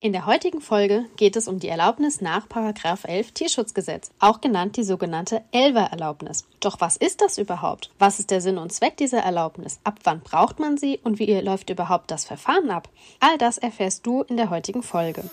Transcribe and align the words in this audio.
In 0.00 0.12
der 0.12 0.26
heutigen 0.26 0.60
Folge 0.60 1.06
geht 1.16 1.34
es 1.34 1.48
um 1.48 1.58
die 1.58 1.66
Erlaubnis 1.66 2.20
nach 2.20 2.46
11 2.54 3.32
Tierschutzgesetz, 3.32 4.12
auch 4.20 4.40
genannt 4.40 4.76
die 4.76 4.84
sogenannte 4.84 5.42
Elver-Erlaubnis. 5.50 6.44
Doch 6.60 6.80
was 6.80 6.96
ist 6.96 7.20
das 7.20 7.36
überhaupt? 7.36 7.90
Was 7.98 8.20
ist 8.20 8.30
der 8.30 8.40
Sinn 8.40 8.58
und 8.58 8.72
Zweck 8.72 8.96
dieser 8.96 9.18
Erlaubnis? 9.18 9.80
Ab 9.82 9.98
wann 10.04 10.20
braucht 10.20 10.60
man 10.60 10.76
sie 10.76 11.00
und 11.02 11.18
wie 11.18 11.40
läuft 11.40 11.70
überhaupt 11.70 12.12
das 12.12 12.24
Verfahren 12.24 12.70
ab? 12.70 12.88
All 13.18 13.38
das 13.38 13.58
erfährst 13.58 14.06
du 14.06 14.22
in 14.22 14.36
der 14.36 14.50
heutigen 14.50 14.84
Folge. 14.84 15.24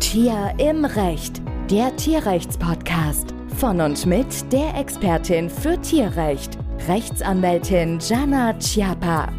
Tier 0.00 0.54
im 0.58 0.84
Recht, 0.84 1.40
der 1.70 1.96
Tierrechtspodcast. 1.96 3.32
Von 3.56 3.80
und 3.80 4.04
mit 4.04 4.52
der 4.52 4.74
Expertin 4.74 5.48
für 5.48 5.80
Tierrecht, 5.80 6.58
Rechtsanwältin 6.86 7.98
Jana 8.00 8.52
Chiappa. 8.58 9.32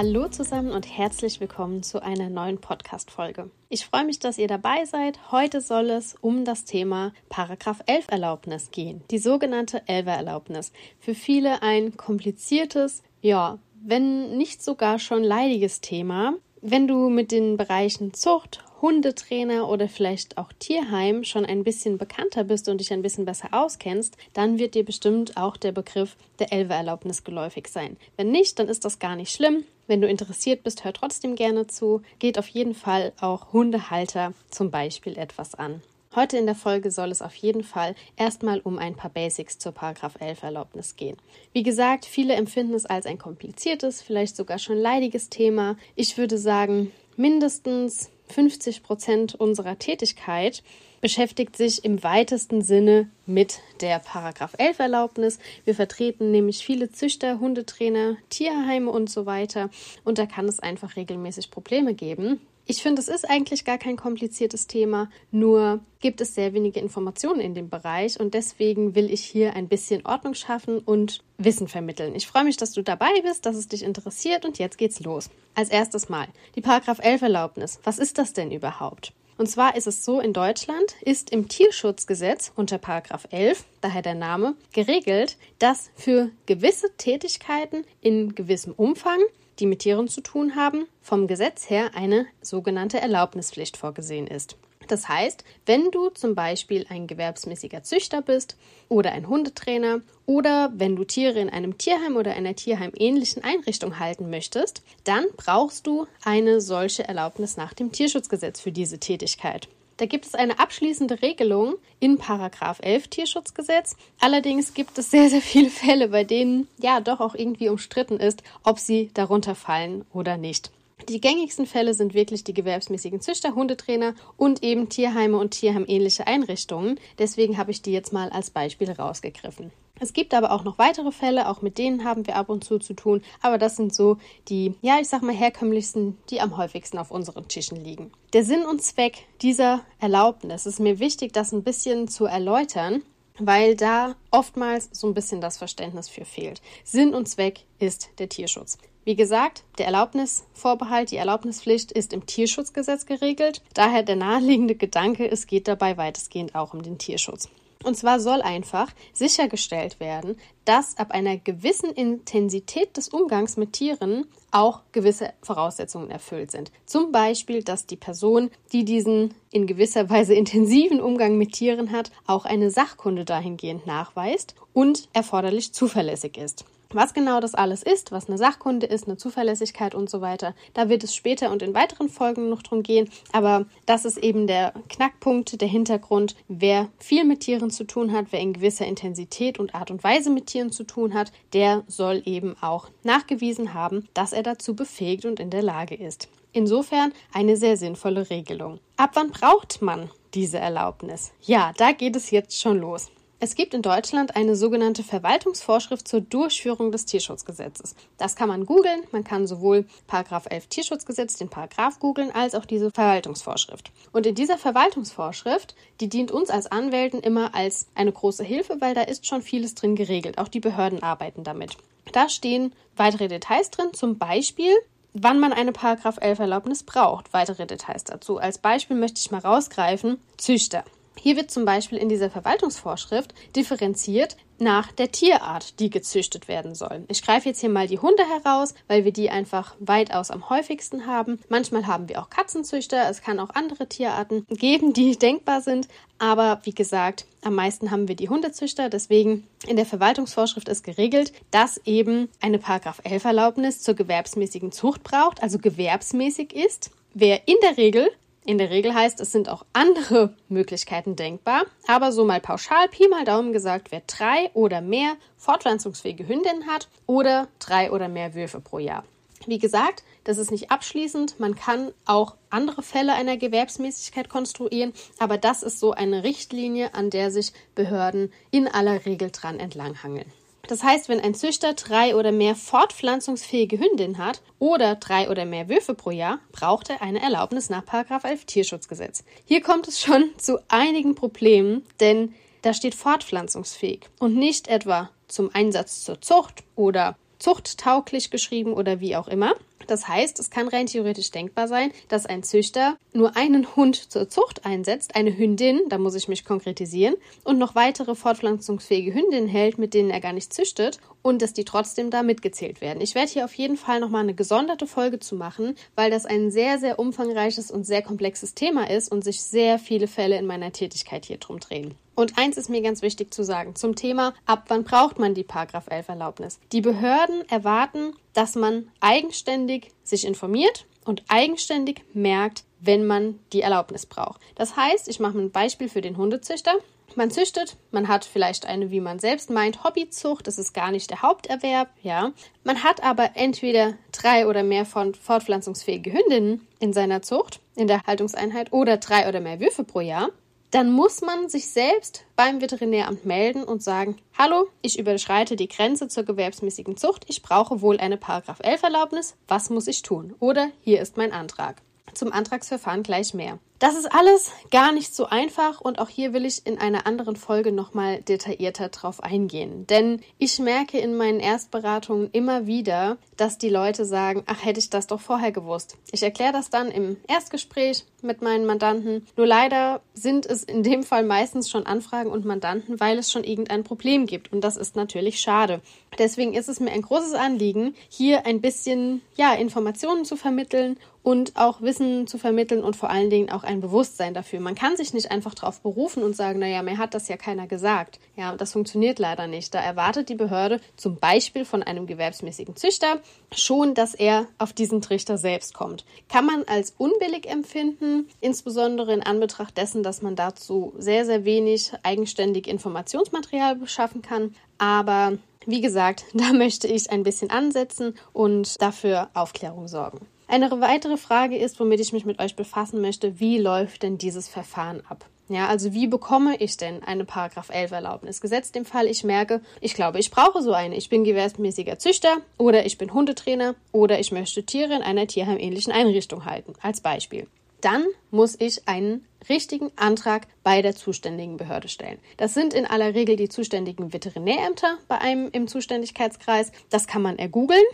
Hallo 0.00 0.28
zusammen 0.28 0.70
und 0.70 0.86
herzlich 0.86 1.40
willkommen 1.40 1.82
zu 1.82 2.00
einer 2.00 2.30
neuen 2.30 2.60
Podcast-Folge. 2.60 3.50
Ich 3.68 3.84
freue 3.84 4.04
mich, 4.04 4.20
dass 4.20 4.38
ihr 4.38 4.46
dabei 4.46 4.84
seid. 4.84 5.32
Heute 5.32 5.60
soll 5.60 5.90
es 5.90 6.14
um 6.20 6.44
das 6.44 6.64
Thema 6.64 7.12
Paragraph 7.28 7.82
11 7.86 8.06
Erlaubnis 8.08 8.70
gehen, 8.70 9.02
die 9.10 9.18
sogenannte 9.18 9.82
Elver 9.88 10.12
Erlaubnis. 10.12 10.70
Für 11.00 11.16
viele 11.16 11.62
ein 11.62 11.96
kompliziertes, 11.96 13.02
ja, 13.22 13.58
wenn 13.74 14.38
nicht 14.38 14.62
sogar 14.62 15.00
schon 15.00 15.24
leidiges 15.24 15.80
Thema. 15.80 16.34
Wenn 16.60 16.86
du 16.86 17.08
mit 17.08 17.32
den 17.32 17.56
Bereichen 17.56 18.14
Zucht, 18.14 18.60
Hundetrainer 18.80 19.68
oder 19.68 19.88
vielleicht 19.88 20.38
auch 20.38 20.52
Tierheim 20.60 21.24
schon 21.24 21.44
ein 21.44 21.64
bisschen 21.64 21.98
bekannter 21.98 22.44
bist 22.44 22.68
und 22.68 22.80
dich 22.80 22.92
ein 22.92 23.02
bisschen 23.02 23.24
besser 23.24 23.48
auskennst, 23.50 24.16
dann 24.32 24.60
wird 24.60 24.76
dir 24.76 24.84
bestimmt 24.84 25.36
auch 25.36 25.56
der 25.56 25.72
Begriff 25.72 26.16
der 26.38 26.52
Elvererlaubnis 26.52 27.24
geläufig 27.24 27.66
sein. 27.66 27.96
Wenn 28.16 28.30
nicht, 28.30 28.60
dann 28.60 28.68
ist 28.68 28.84
das 28.84 29.00
gar 29.00 29.16
nicht 29.16 29.34
schlimm. 29.34 29.64
Wenn 29.88 30.02
du 30.02 30.06
interessiert 30.06 30.62
bist, 30.62 30.84
hör 30.84 30.92
trotzdem 30.92 31.34
gerne 31.34 31.66
zu. 31.66 32.02
Geht 32.18 32.38
auf 32.38 32.46
jeden 32.48 32.74
Fall 32.74 33.12
auch 33.20 33.54
Hundehalter 33.54 34.34
zum 34.50 34.70
Beispiel 34.70 35.16
etwas 35.18 35.54
an. 35.54 35.82
Heute 36.14 36.36
in 36.36 36.44
der 36.44 36.54
Folge 36.54 36.90
soll 36.90 37.10
es 37.10 37.22
auf 37.22 37.34
jeden 37.34 37.64
Fall 37.64 37.94
erstmal 38.16 38.60
um 38.60 38.78
ein 38.78 38.94
paar 38.94 39.10
Basics 39.10 39.58
zur 39.58 39.72
Paragraph 39.72 40.20
11 40.20 40.42
Erlaubnis 40.42 40.96
gehen. 40.96 41.16
Wie 41.54 41.62
gesagt, 41.62 42.04
viele 42.04 42.34
empfinden 42.34 42.74
es 42.74 42.84
als 42.84 43.06
ein 43.06 43.18
kompliziertes, 43.18 44.02
vielleicht 44.02 44.36
sogar 44.36 44.58
schon 44.58 44.76
leidiges 44.76 45.30
Thema. 45.30 45.76
Ich 45.96 46.18
würde 46.18 46.36
sagen, 46.36 46.92
mindestens 47.16 48.10
50 48.28 48.82
Prozent 48.82 49.34
unserer 49.34 49.78
Tätigkeit 49.78 50.62
beschäftigt 51.00 51.56
sich 51.56 51.84
im 51.84 52.02
weitesten 52.02 52.62
Sinne 52.62 53.08
mit 53.26 53.60
der 53.80 53.98
Paragraph 54.00 54.54
11 54.58 54.78
Erlaubnis. 54.78 55.38
Wir 55.64 55.74
vertreten 55.74 56.30
nämlich 56.30 56.64
viele 56.64 56.90
Züchter, 56.90 57.38
Hundetrainer, 57.38 58.16
Tierheime 58.30 58.90
und 58.90 59.08
so 59.08 59.26
weiter. 59.26 59.70
Und 60.04 60.18
da 60.18 60.26
kann 60.26 60.46
es 60.46 60.60
einfach 60.60 60.96
regelmäßig 60.96 61.50
Probleme 61.50 61.94
geben. 61.94 62.40
Ich 62.70 62.82
finde, 62.82 63.00
es 63.00 63.08
ist 63.08 63.28
eigentlich 63.30 63.64
gar 63.64 63.78
kein 63.78 63.96
kompliziertes 63.96 64.66
Thema, 64.66 65.08
nur 65.30 65.80
gibt 66.00 66.20
es 66.20 66.34
sehr 66.34 66.52
wenige 66.52 66.80
Informationen 66.80 67.40
in 67.40 67.54
dem 67.54 67.70
Bereich 67.70 68.20
und 68.20 68.34
deswegen 68.34 68.94
will 68.94 69.10
ich 69.10 69.24
hier 69.24 69.54
ein 69.54 69.68
bisschen 69.68 70.04
Ordnung 70.04 70.34
schaffen 70.34 70.78
und 70.80 71.24
Wissen 71.38 71.66
vermitteln. 71.66 72.14
Ich 72.14 72.26
freue 72.26 72.44
mich, 72.44 72.58
dass 72.58 72.72
du 72.72 72.82
dabei 72.82 73.22
bist, 73.22 73.46
dass 73.46 73.56
es 73.56 73.68
dich 73.68 73.82
interessiert 73.82 74.44
und 74.44 74.58
jetzt 74.58 74.76
geht's 74.76 75.00
los. 75.00 75.30
Als 75.54 75.70
erstes 75.70 76.10
mal 76.10 76.28
die 76.56 76.60
Paragraph 76.60 76.98
11 76.98 77.22
Erlaubnis. 77.22 77.80
Was 77.84 77.98
ist 77.98 78.18
das 78.18 78.34
denn 78.34 78.50
überhaupt? 78.50 79.14
Und 79.38 79.48
zwar 79.48 79.74
ist 79.74 79.86
es 79.86 80.04
so, 80.04 80.20
in 80.20 80.34
Deutschland 80.34 80.94
ist 81.00 81.30
im 81.30 81.48
Tierschutzgesetz 81.48 82.52
unter 82.54 82.76
Paragraph 82.76 83.28
11, 83.30 83.64
daher 83.80 84.02
der 84.02 84.14
Name, 84.14 84.56
geregelt, 84.74 85.38
dass 85.58 85.90
für 85.94 86.30
gewisse 86.44 86.94
Tätigkeiten 86.98 87.86
in 88.02 88.34
gewissem 88.34 88.74
Umfang 88.74 89.20
die 89.58 89.66
mit 89.66 89.80
Tieren 89.80 90.08
zu 90.08 90.20
tun 90.20 90.56
haben, 90.56 90.86
vom 91.02 91.26
Gesetz 91.26 91.68
her 91.68 91.90
eine 91.94 92.26
sogenannte 92.42 93.00
Erlaubnispflicht 93.00 93.76
vorgesehen 93.76 94.26
ist. 94.26 94.56
Das 94.88 95.08
heißt, 95.08 95.44
wenn 95.66 95.90
du 95.90 96.08
zum 96.10 96.34
Beispiel 96.34 96.86
ein 96.88 97.06
gewerbsmäßiger 97.06 97.82
Züchter 97.82 98.22
bist 98.22 98.56
oder 98.88 99.12
ein 99.12 99.28
Hundetrainer 99.28 100.00
oder 100.24 100.72
wenn 100.74 100.96
du 100.96 101.04
Tiere 101.04 101.40
in 101.40 101.50
einem 101.50 101.76
Tierheim 101.76 102.16
oder 102.16 102.32
einer 102.32 102.56
tierheimähnlichen 102.56 103.44
Einrichtung 103.44 103.98
halten 103.98 104.30
möchtest, 104.30 104.82
dann 105.04 105.26
brauchst 105.36 105.86
du 105.86 106.06
eine 106.24 106.60
solche 106.60 107.06
Erlaubnis 107.06 107.56
nach 107.56 107.74
dem 107.74 107.92
Tierschutzgesetz 107.92 108.60
für 108.60 108.72
diese 108.72 108.98
Tätigkeit. 108.98 109.68
Da 109.98 110.06
gibt 110.06 110.26
es 110.26 110.34
eine 110.36 110.60
abschließende 110.60 111.22
Regelung 111.22 111.74
in 111.98 112.18
Paragraph 112.18 112.78
11 112.80 113.08
Tierschutzgesetz. 113.08 113.96
Allerdings 114.20 114.72
gibt 114.72 114.96
es 114.96 115.10
sehr, 115.10 115.28
sehr 115.28 115.40
viele 115.40 115.70
Fälle, 115.70 116.08
bei 116.08 116.22
denen 116.22 116.68
ja 116.80 117.00
doch 117.00 117.18
auch 117.18 117.34
irgendwie 117.34 117.68
umstritten 117.68 118.20
ist, 118.20 118.44
ob 118.62 118.78
sie 118.78 119.10
darunter 119.12 119.56
fallen 119.56 120.04
oder 120.12 120.36
nicht. 120.36 120.70
Die 121.08 121.20
gängigsten 121.20 121.66
Fälle 121.66 121.94
sind 121.94 122.14
wirklich 122.14 122.44
die 122.44 122.54
gewerbsmäßigen 122.54 123.20
Züchter, 123.20 123.56
Hundetrainer 123.56 124.14
und 124.36 124.62
eben 124.62 124.88
Tierheime 124.88 125.36
und 125.36 125.50
Tierheimähnliche 125.50 126.28
Einrichtungen. 126.28 127.00
Deswegen 127.18 127.58
habe 127.58 127.72
ich 127.72 127.82
die 127.82 127.92
jetzt 127.92 128.12
mal 128.12 128.30
als 128.30 128.50
Beispiel 128.50 128.90
rausgegriffen. 128.92 129.72
Es 130.00 130.12
gibt 130.12 130.34
aber 130.34 130.52
auch 130.52 130.64
noch 130.64 130.78
weitere 130.78 131.12
Fälle, 131.12 131.48
auch 131.48 131.62
mit 131.62 131.78
denen 131.78 132.04
haben 132.04 132.26
wir 132.26 132.36
ab 132.36 132.48
und 132.48 132.64
zu 132.64 132.78
zu 132.78 132.94
tun, 132.94 133.22
aber 133.40 133.58
das 133.58 133.76
sind 133.76 133.94
so 133.94 134.18
die, 134.48 134.74
ja, 134.82 134.98
ich 135.00 135.08
sag 135.08 135.22
mal, 135.22 135.34
herkömmlichsten, 135.34 136.18
die 136.30 136.40
am 136.40 136.56
häufigsten 136.56 136.98
auf 136.98 137.10
unseren 137.10 137.48
Tischen 137.48 137.82
liegen. 137.82 138.12
Der 138.32 138.44
Sinn 138.44 138.64
und 138.64 138.82
Zweck 138.82 139.26
dieser 139.42 139.80
Erlaubnis 140.00 140.66
ist 140.66 140.80
mir 140.80 140.98
wichtig, 140.98 141.32
das 141.32 141.52
ein 141.52 141.62
bisschen 141.62 142.08
zu 142.08 142.26
erläutern, 142.26 143.02
weil 143.38 143.76
da 143.76 144.16
oftmals 144.30 144.88
so 144.92 145.06
ein 145.06 145.14
bisschen 145.14 145.40
das 145.40 145.58
Verständnis 145.58 146.08
für 146.08 146.24
fehlt. 146.24 146.60
Sinn 146.84 147.14
und 147.14 147.28
Zweck 147.28 147.60
ist 147.78 148.10
der 148.18 148.28
Tierschutz. 148.28 148.78
Wie 149.04 149.16
gesagt, 149.16 149.64
der 149.78 149.86
Erlaubnisvorbehalt, 149.86 151.10
die 151.10 151.16
Erlaubnispflicht 151.16 151.92
ist 151.92 152.12
im 152.12 152.26
Tierschutzgesetz 152.26 153.06
geregelt. 153.06 153.62
Daher 153.72 154.02
der 154.02 154.16
naheliegende 154.16 154.74
Gedanke, 154.74 155.30
es 155.30 155.46
geht 155.46 155.66
dabei 155.66 155.96
weitestgehend 155.96 156.54
auch 156.54 156.74
um 156.74 156.82
den 156.82 156.98
Tierschutz. 156.98 157.48
Und 157.84 157.96
zwar 157.96 158.18
soll 158.18 158.42
einfach 158.42 158.92
sichergestellt 159.12 160.00
werden, 160.00 160.36
dass 160.64 160.98
ab 160.98 161.12
einer 161.12 161.36
gewissen 161.36 161.90
Intensität 161.90 162.96
des 162.96 163.08
Umgangs 163.08 163.56
mit 163.56 163.72
Tieren 163.72 164.26
auch 164.50 164.82
gewisse 164.92 165.32
Voraussetzungen 165.42 166.10
erfüllt 166.10 166.50
sind. 166.50 166.72
Zum 166.86 167.12
Beispiel, 167.12 167.62
dass 167.62 167.86
die 167.86 167.96
Person, 167.96 168.50
die 168.72 168.84
diesen 168.84 169.34
in 169.50 169.66
gewisser 169.66 170.10
Weise 170.10 170.34
intensiven 170.34 171.00
Umgang 171.00 171.38
mit 171.38 171.52
Tieren 171.52 171.92
hat, 171.92 172.10
auch 172.26 172.44
eine 172.44 172.70
Sachkunde 172.70 173.24
dahingehend 173.24 173.86
nachweist 173.86 174.54
und 174.72 175.08
erforderlich 175.12 175.72
zuverlässig 175.72 176.36
ist. 176.36 176.64
Was 176.90 177.12
genau 177.12 177.40
das 177.40 177.54
alles 177.54 177.82
ist, 177.82 178.12
was 178.12 178.28
eine 178.28 178.38
Sachkunde 178.38 178.86
ist, 178.86 179.06
eine 179.06 179.18
Zuverlässigkeit 179.18 179.94
und 179.94 180.08
so 180.08 180.22
weiter, 180.22 180.54
da 180.72 180.88
wird 180.88 181.04
es 181.04 181.14
später 181.14 181.50
und 181.50 181.60
in 181.60 181.74
weiteren 181.74 182.08
Folgen 182.08 182.48
noch 182.48 182.62
drum 182.62 182.82
gehen. 182.82 183.10
Aber 183.30 183.66
das 183.84 184.06
ist 184.06 184.16
eben 184.16 184.46
der 184.46 184.72
Knackpunkt, 184.88 185.60
der 185.60 185.68
Hintergrund. 185.68 186.34
Wer 186.48 186.88
viel 186.98 187.24
mit 187.24 187.40
Tieren 187.40 187.70
zu 187.70 187.84
tun 187.84 188.12
hat, 188.12 188.28
wer 188.30 188.40
in 188.40 188.54
gewisser 188.54 188.86
Intensität 188.86 189.58
und 189.58 189.74
Art 189.74 189.90
und 189.90 190.02
Weise 190.02 190.30
mit 190.30 190.46
Tieren 190.46 190.72
zu 190.72 190.84
tun 190.84 191.12
hat, 191.12 191.30
der 191.52 191.84
soll 191.88 192.22
eben 192.24 192.56
auch 192.62 192.88
nachgewiesen 193.02 193.74
haben, 193.74 194.08
dass 194.14 194.32
er 194.32 194.42
dazu 194.42 194.74
befähigt 194.74 195.26
und 195.26 195.40
in 195.40 195.50
der 195.50 195.62
Lage 195.62 195.94
ist. 195.94 196.28
Insofern 196.52 197.12
eine 197.34 197.58
sehr 197.58 197.76
sinnvolle 197.76 198.30
Regelung. 198.30 198.80
Ab 198.96 199.10
wann 199.12 199.30
braucht 199.30 199.82
man 199.82 200.08
diese 200.32 200.58
Erlaubnis? 200.58 201.32
Ja, 201.42 201.72
da 201.76 201.92
geht 201.92 202.16
es 202.16 202.30
jetzt 202.30 202.58
schon 202.58 202.78
los. 202.78 203.10
Es 203.40 203.54
gibt 203.54 203.72
in 203.72 203.82
Deutschland 203.82 204.34
eine 204.34 204.56
sogenannte 204.56 205.04
Verwaltungsvorschrift 205.04 206.08
zur 206.08 206.20
Durchführung 206.20 206.90
des 206.90 207.04
Tierschutzgesetzes. 207.04 207.94
Das 208.16 208.34
kann 208.34 208.48
man 208.48 208.66
googeln. 208.66 209.04
Man 209.12 209.22
kann 209.22 209.46
sowohl 209.46 209.86
Paragraph 210.08 210.46
11 210.50 210.66
Tierschutzgesetz, 210.66 211.36
den 211.36 211.48
Paragraph 211.48 212.00
googeln, 212.00 212.32
als 212.32 212.56
auch 212.56 212.64
diese 212.64 212.90
Verwaltungsvorschrift. 212.90 213.92
Und 214.10 214.26
in 214.26 214.34
dieser 214.34 214.58
Verwaltungsvorschrift, 214.58 215.76
die 216.00 216.08
dient 216.08 216.32
uns 216.32 216.50
als 216.50 216.66
Anwälten 216.66 217.20
immer 217.20 217.54
als 217.54 217.86
eine 217.94 218.10
große 218.10 218.42
Hilfe, 218.42 218.80
weil 218.80 218.94
da 218.94 219.02
ist 219.02 219.24
schon 219.24 219.42
vieles 219.42 219.76
drin 219.76 219.94
geregelt. 219.94 220.38
Auch 220.38 220.48
die 220.48 220.60
Behörden 220.60 221.04
arbeiten 221.04 221.44
damit. 221.44 221.76
Da 222.10 222.28
stehen 222.28 222.72
weitere 222.96 223.28
Details 223.28 223.70
drin, 223.70 223.94
zum 223.94 224.18
Beispiel, 224.18 224.74
wann 225.12 225.38
man 225.38 225.52
eine 225.52 225.70
Paragraph 225.70 226.18
11 226.20 226.40
Erlaubnis 226.40 226.82
braucht. 226.82 227.32
Weitere 227.32 227.66
Details 227.66 228.02
dazu. 228.02 228.38
Als 228.38 228.58
Beispiel 228.58 228.96
möchte 228.96 229.20
ich 229.20 229.30
mal 229.30 229.38
rausgreifen, 229.38 230.18
Züchter. 230.38 230.82
Hier 231.20 231.36
wird 231.36 231.50
zum 231.50 231.64
Beispiel 231.64 231.98
in 231.98 232.08
dieser 232.08 232.30
Verwaltungsvorschrift 232.30 233.34
differenziert 233.56 234.36
nach 234.60 234.90
der 234.92 235.12
Tierart, 235.12 235.78
die 235.78 235.90
gezüchtet 235.90 236.48
werden 236.48 236.74
soll. 236.74 237.04
Ich 237.08 237.22
greife 237.22 237.48
jetzt 237.48 237.60
hier 237.60 237.70
mal 237.70 237.86
die 237.86 237.98
Hunde 237.98 238.24
heraus, 238.24 238.74
weil 238.88 239.04
wir 239.04 239.12
die 239.12 239.30
einfach 239.30 239.76
weitaus 239.78 240.30
am 240.30 240.50
häufigsten 240.50 241.06
haben. 241.06 241.38
Manchmal 241.48 241.86
haben 241.86 242.08
wir 242.08 242.20
auch 242.20 242.30
Katzenzüchter. 242.30 243.08
Es 243.08 243.22
kann 243.22 243.38
auch 243.38 243.50
andere 243.50 243.88
Tierarten 243.88 244.46
geben, 244.48 244.92
die 244.92 245.16
denkbar 245.18 245.60
sind. 245.60 245.88
Aber 246.18 246.60
wie 246.64 246.74
gesagt, 246.74 247.26
am 247.42 247.54
meisten 247.54 247.90
haben 247.90 248.08
wir 248.08 248.16
die 248.16 248.28
Hundezüchter. 248.28 248.88
Deswegen 248.88 249.46
in 249.66 249.76
der 249.76 249.86
Verwaltungsvorschrift 249.86 250.68
ist 250.68 250.82
geregelt, 250.82 251.32
dass 251.50 251.80
eben 251.84 252.28
eine 252.40 252.58
Paragraph 252.58 253.00
11 253.04 253.24
Erlaubnis 253.24 253.80
zur 253.80 253.94
gewerbsmäßigen 253.94 254.72
Zucht 254.72 255.04
braucht, 255.04 255.42
also 255.42 255.58
gewerbsmäßig 255.58 256.54
ist. 256.54 256.90
Wer 257.14 257.46
in 257.46 257.56
der 257.62 257.76
Regel 257.76 258.10
in 258.48 258.56
der 258.56 258.70
Regel 258.70 258.94
heißt, 258.94 259.20
es 259.20 259.30
sind 259.30 259.50
auch 259.50 259.66
andere 259.74 260.34
Möglichkeiten 260.48 261.16
denkbar, 261.16 261.64
aber 261.86 262.12
so 262.12 262.24
mal 262.24 262.40
pauschal, 262.40 262.88
Pi 262.88 263.06
mal 263.06 263.26
Daumen 263.26 263.52
gesagt, 263.52 263.92
wer 263.92 264.00
drei 264.06 264.50
oder 264.54 264.80
mehr 264.80 265.16
fortpflanzungsfähige 265.36 266.26
Hündinnen 266.26 266.66
hat 266.66 266.88
oder 267.04 267.48
drei 267.58 267.92
oder 267.92 268.08
mehr 268.08 268.34
Würfe 268.34 268.60
pro 268.60 268.78
Jahr. 268.78 269.04
Wie 269.44 269.58
gesagt, 269.58 270.02
das 270.24 270.38
ist 270.38 270.50
nicht 270.50 270.70
abschließend. 270.70 271.38
Man 271.38 271.56
kann 271.56 271.92
auch 272.06 272.36
andere 272.48 272.82
Fälle 272.82 273.12
einer 273.12 273.36
Gewerbsmäßigkeit 273.36 274.30
konstruieren, 274.30 274.94
aber 275.18 275.36
das 275.36 275.62
ist 275.62 275.78
so 275.78 275.92
eine 275.92 276.24
Richtlinie, 276.24 276.94
an 276.94 277.10
der 277.10 277.30
sich 277.30 277.52
Behörden 277.74 278.32
in 278.50 278.66
aller 278.66 279.04
Regel 279.04 279.30
dran 279.30 279.60
entlanghangeln. 279.60 280.32
Das 280.68 280.82
heißt, 280.82 281.08
wenn 281.08 281.18
ein 281.18 281.34
Züchter 281.34 281.72
drei 281.72 282.14
oder 282.14 282.30
mehr 282.30 282.54
fortpflanzungsfähige 282.54 283.78
Hündinnen 283.78 284.18
hat 284.18 284.42
oder 284.58 284.96
drei 284.96 285.30
oder 285.30 285.46
mehr 285.46 285.70
Würfe 285.70 285.94
pro 285.94 286.10
Jahr, 286.10 286.40
braucht 286.52 286.90
er 286.90 287.00
eine 287.00 287.22
Erlaubnis 287.22 287.70
nach 287.70 287.84
11 287.90 288.44
Tierschutzgesetz. 288.44 289.24
Hier 289.46 289.62
kommt 289.62 289.88
es 289.88 289.98
schon 289.98 290.30
zu 290.36 290.58
einigen 290.68 291.14
Problemen, 291.14 291.86
denn 292.00 292.34
da 292.60 292.74
steht 292.74 292.94
fortpflanzungsfähig 292.94 294.10
und 294.18 294.36
nicht 294.36 294.68
etwa 294.68 295.08
zum 295.26 295.50
Einsatz 295.54 296.04
zur 296.04 296.20
Zucht 296.20 296.64
oder 296.76 297.16
zuchttauglich 297.38 298.30
geschrieben 298.30 298.72
oder 298.72 299.00
wie 299.00 299.16
auch 299.16 299.28
immer. 299.28 299.54
Das 299.86 300.06
heißt, 300.06 300.38
es 300.38 300.50
kann 300.50 300.68
rein 300.68 300.86
theoretisch 300.86 301.30
denkbar 301.30 301.66
sein, 301.66 301.92
dass 302.08 302.26
ein 302.26 302.42
Züchter 302.42 302.98
nur 303.14 303.36
einen 303.36 303.74
Hund 303.74 304.12
zur 304.12 304.28
Zucht 304.28 304.66
einsetzt, 304.66 305.16
eine 305.16 305.36
Hündin, 305.36 305.80
da 305.88 305.96
muss 305.96 306.14
ich 306.14 306.28
mich 306.28 306.44
konkretisieren, 306.44 307.14
und 307.42 307.58
noch 307.58 307.74
weitere 307.74 308.14
fortpflanzungsfähige 308.14 309.14
Hündinnen 309.14 309.48
hält, 309.48 309.78
mit 309.78 309.94
denen 309.94 310.10
er 310.10 310.20
gar 310.20 310.34
nicht 310.34 310.52
züchtet 310.52 310.98
und 311.22 311.40
dass 311.40 311.54
die 311.54 311.64
trotzdem 311.64 312.10
da 312.10 312.22
mitgezählt 312.22 312.82
werden. 312.82 313.00
Ich 313.00 313.14
werde 313.14 313.30
hier 313.30 313.44
auf 313.46 313.54
jeden 313.54 313.78
Fall 313.78 314.00
nochmal 314.00 314.24
eine 314.24 314.34
gesonderte 314.34 314.86
Folge 314.86 315.20
zu 315.20 315.36
machen, 315.36 315.74
weil 315.94 316.10
das 316.10 316.26
ein 316.26 316.50
sehr, 316.50 316.78
sehr 316.78 316.98
umfangreiches 316.98 317.70
und 317.70 317.84
sehr 317.84 318.02
komplexes 318.02 318.54
Thema 318.54 318.90
ist 318.90 319.10
und 319.10 319.24
sich 319.24 319.40
sehr 319.40 319.78
viele 319.78 320.06
Fälle 320.06 320.36
in 320.36 320.46
meiner 320.46 320.72
Tätigkeit 320.72 321.24
hier 321.24 321.38
drum 321.38 321.60
drehen. 321.60 321.94
Und 322.18 322.36
eins 322.36 322.56
ist 322.56 322.68
mir 322.68 322.82
ganz 322.82 323.00
wichtig 323.00 323.32
zu 323.32 323.44
sagen 323.44 323.76
zum 323.76 323.94
Thema, 323.94 324.34
ab 324.44 324.64
wann 324.66 324.82
braucht 324.82 325.20
man 325.20 325.34
die 325.34 325.44
Paragraph 325.44 325.86
11 325.88 326.08
Erlaubnis? 326.08 326.58
Die 326.72 326.80
Behörden 326.80 327.48
erwarten, 327.48 328.12
dass 328.32 328.56
man 328.56 328.90
eigenständig 328.98 329.92
sich 330.02 330.26
informiert 330.26 330.86
und 331.04 331.22
eigenständig 331.28 332.02
merkt, 332.14 332.64
wenn 332.80 333.06
man 333.06 333.38
die 333.52 333.62
Erlaubnis 333.62 334.04
braucht. 334.04 334.40
Das 334.56 334.74
heißt, 334.74 335.06
ich 335.06 335.20
mache 335.20 335.38
ein 335.38 335.52
Beispiel 335.52 335.88
für 335.88 336.00
den 336.00 336.16
Hundezüchter. 336.16 336.72
Man 337.14 337.30
züchtet, 337.30 337.76
man 337.92 338.08
hat 338.08 338.24
vielleicht 338.24 338.66
eine, 338.66 338.90
wie 338.90 339.00
man 339.00 339.20
selbst 339.20 339.48
meint, 339.48 339.84
Hobbyzucht, 339.84 340.48
das 340.48 340.58
ist 340.58 340.74
gar 340.74 340.90
nicht 340.90 341.10
der 341.10 341.22
Haupterwerb, 341.22 341.88
ja. 342.02 342.32
Man 342.64 342.82
hat 342.82 343.00
aber 343.04 343.36
entweder 343.36 343.94
drei 344.10 344.48
oder 344.48 344.64
mehr 344.64 344.86
von 344.86 345.14
fortpflanzungsfähige 345.14 346.12
Hündinnen 346.12 346.66
in 346.80 346.92
seiner 346.92 347.22
Zucht, 347.22 347.60
in 347.76 347.86
der 347.86 348.02
Haltungseinheit, 348.08 348.72
oder 348.72 348.96
drei 348.96 349.28
oder 349.28 349.38
mehr 349.38 349.60
Würfe 349.60 349.84
pro 349.84 350.00
Jahr 350.00 350.30
dann 350.70 350.92
muss 350.92 351.22
man 351.22 351.48
sich 351.48 351.68
selbst 351.70 352.24
beim 352.36 352.60
Veterinäramt 352.60 353.24
melden 353.24 353.64
und 353.64 353.82
sagen, 353.82 354.16
hallo, 354.36 354.68
ich 354.82 354.98
überschreite 354.98 355.56
die 355.56 355.68
Grenze 355.68 356.08
zur 356.08 356.24
gewerbsmäßigen 356.24 356.96
Zucht, 356.96 357.24
ich 357.28 357.42
brauche 357.42 357.80
wohl 357.80 357.98
eine 357.98 358.16
Paragraph 358.16 358.60
11 358.60 358.82
Erlaubnis, 358.82 359.34
was 359.46 359.70
muss 359.70 359.86
ich 359.86 360.02
tun? 360.02 360.34
Oder 360.40 360.70
hier 360.82 361.00
ist 361.00 361.16
mein 361.16 361.32
Antrag. 361.32 361.80
Zum 362.14 362.32
Antragsverfahren 362.32 363.02
gleich 363.02 363.34
mehr. 363.34 363.58
Das 363.78 363.96
ist 363.96 364.12
alles 364.12 364.50
gar 364.72 364.92
nicht 364.92 365.14
so 365.14 365.26
einfach 365.26 365.80
und 365.80 366.00
auch 366.00 366.08
hier 366.08 366.32
will 366.32 366.44
ich 366.44 366.66
in 366.66 366.78
einer 366.78 367.06
anderen 367.06 367.36
Folge 367.36 367.70
nochmal 367.70 368.20
detaillierter 368.22 368.88
drauf 368.88 369.22
eingehen. 369.22 369.86
Denn 369.86 370.20
ich 370.36 370.58
merke 370.58 370.98
in 370.98 371.16
meinen 371.16 371.38
Erstberatungen 371.38 372.28
immer 372.32 372.66
wieder, 372.66 373.18
dass 373.36 373.56
die 373.56 373.68
Leute 373.68 374.04
sagen, 374.04 374.42
ach, 374.46 374.64
hätte 374.64 374.80
ich 374.80 374.90
das 374.90 375.06
doch 375.06 375.20
vorher 375.20 375.52
gewusst. 375.52 375.96
Ich 376.10 376.24
erkläre 376.24 376.52
das 376.52 376.70
dann 376.70 376.90
im 376.90 377.18
Erstgespräch 377.28 378.04
mit 378.20 378.42
meinen 378.42 378.66
Mandanten. 378.66 379.24
Nur 379.36 379.46
leider 379.46 380.00
sind 380.12 380.44
es 380.44 380.64
in 380.64 380.82
dem 380.82 381.04
Fall 381.04 381.22
meistens 381.22 381.70
schon 381.70 381.86
Anfragen 381.86 382.30
und 382.30 382.44
Mandanten, 382.44 382.98
weil 382.98 383.16
es 383.18 383.30
schon 383.30 383.44
irgendein 383.44 383.84
Problem 383.84 384.26
gibt. 384.26 384.52
Und 384.52 384.62
das 384.62 384.76
ist 384.76 384.96
natürlich 384.96 385.38
schade. 385.38 385.80
Deswegen 386.18 386.54
ist 386.54 386.68
es 386.68 386.80
mir 386.80 386.90
ein 386.90 387.02
großes 387.02 387.34
Anliegen, 387.34 387.94
hier 388.08 388.44
ein 388.44 388.60
bisschen, 388.60 389.22
ja, 389.36 389.54
Informationen 389.54 390.24
zu 390.24 390.36
vermitteln 390.36 390.98
und 391.22 391.56
auch 391.56 391.82
Wissen 391.82 392.26
zu 392.26 392.38
vermitteln 392.38 392.82
und 392.82 392.96
vor 392.96 393.10
allen 393.10 393.30
Dingen 393.30 393.50
auch 393.50 393.62
ein 393.68 393.80
Bewusstsein 393.80 394.34
dafür. 394.34 394.60
Man 394.60 394.74
kann 394.74 394.96
sich 394.96 395.14
nicht 395.14 395.30
einfach 395.30 395.54
darauf 395.54 395.80
berufen 395.80 396.22
und 396.22 396.34
sagen, 396.34 396.58
naja, 396.58 396.82
mir 396.82 396.98
hat 396.98 397.14
das 397.14 397.28
ja 397.28 397.36
keiner 397.36 397.66
gesagt. 397.66 398.18
Ja, 398.36 398.56
das 398.56 398.72
funktioniert 398.72 399.18
leider 399.18 399.46
nicht. 399.46 399.74
Da 399.74 399.80
erwartet 399.80 400.28
die 400.28 400.34
Behörde 400.34 400.80
zum 400.96 401.16
Beispiel 401.16 401.64
von 401.64 401.82
einem 401.82 402.06
gewerbsmäßigen 402.06 402.76
Züchter 402.76 403.20
schon, 403.52 403.94
dass 403.94 404.14
er 404.14 404.46
auf 404.58 404.72
diesen 404.72 405.02
Trichter 405.02 405.38
selbst 405.38 405.74
kommt. 405.74 406.04
Kann 406.28 406.46
man 406.46 406.64
als 406.64 406.94
unbillig 406.98 407.46
empfinden, 407.46 408.28
insbesondere 408.40 409.12
in 409.12 409.22
Anbetracht 409.22 409.76
dessen, 409.76 410.02
dass 410.02 410.22
man 410.22 410.34
dazu 410.34 410.94
sehr, 410.98 411.24
sehr 411.24 411.44
wenig 411.44 411.92
eigenständig 412.02 412.66
Informationsmaterial 412.66 413.76
beschaffen 413.76 414.22
kann. 414.22 414.54
Aber 414.78 415.38
wie 415.66 415.80
gesagt, 415.80 416.24
da 416.32 416.52
möchte 416.52 416.88
ich 416.88 417.10
ein 417.10 417.22
bisschen 417.22 417.50
ansetzen 417.50 418.14
und 418.32 418.80
dafür 418.80 419.28
Aufklärung 419.34 419.88
sorgen. 419.88 420.26
Eine 420.50 420.70
weitere 420.80 421.18
Frage 421.18 421.58
ist, 421.58 421.78
womit 421.78 422.00
ich 422.00 422.14
mich 422.14 422.24
mit 422.24 422.40
euch 422.40 422.56
befassen 422.56 423.02
möchte, 423.02 423.38
wie 423.38 423.58
läuft 423.58 424.02
denn 424.02 424.16
dieses 424.16 424.48
Verfahren 424.48 425.02
ab? 425.06 425.26
Ja, 425.50 425.68
also 425.68 425.92
wie 425.92 426.06
bekomme 426.06 426.56
ich 426.56 426.78
denn 426.78 427.02
eine 427.02 427.26
Paragraph 427.26 427.68
11 427.68 427.92
Erlaubnis? 427.92 428.40
Gesetzt 428.40 428.74
dem 428.74 428.86
Fall, 428.86 429.06
ich 429.06 429.24
merke, 429.24 429.60
ich 429.82 429.92
glaube, 429.92 430.18
ich 430.18 430.30
brauche 430.30 430.62
so 430.62 430.72
eine. 430.72 430.96
Ich 430.96 431.10
bin 431.10 431.24
gewerbsmäßiger 431.24 431.98
Züchter 431.98 432.38
oder 432.56 432.86
ich 432.86 432.96
bin 432.96 433.12
Hundetrainer 433.12 433.74
oder 433.92 434.18
ich 434.20 434.32
möchte 434.32 434.62
Tiere 434.64 434.94
in 434.94 435.02
einer 435.02 435.26
tierheimähnlichen 435.26 435.92
Einrichtung 435.92 436.46
halten, 436.46 436.72
als 436.80 437.02
Beispiel. 437.02 437.46
Dann 437.82 438.04
muss 438.30 438.56
ich 438.58 438.88
einen 438.88 439.26
richtigen 439.50 439.92
Antrag 439.96 440.46
bei 440.64 440.80
der 440.80 440.96
zuständigen 440.96 441.58
Behörde 441.58 441.88
stellen. 441.88 442.18
Das 442.38 442.54
sind 442.54 442.72
in 442.72 442.86
aller 442.86 443.14
Regel 443.14 443.36
die 443.36 443.50
zuständigen 443.50 444.14
Veterinärämter 444.14 444.96
bei 445.08 445.18
einem 445.18 445.50
im 445.52 445.68
Zuständigkeitskreis. 445.68 446.72
Das 446.90 447.06
kann 447.06 447.22
man 447.22 447.38
ergoogeln. 447.38 447.84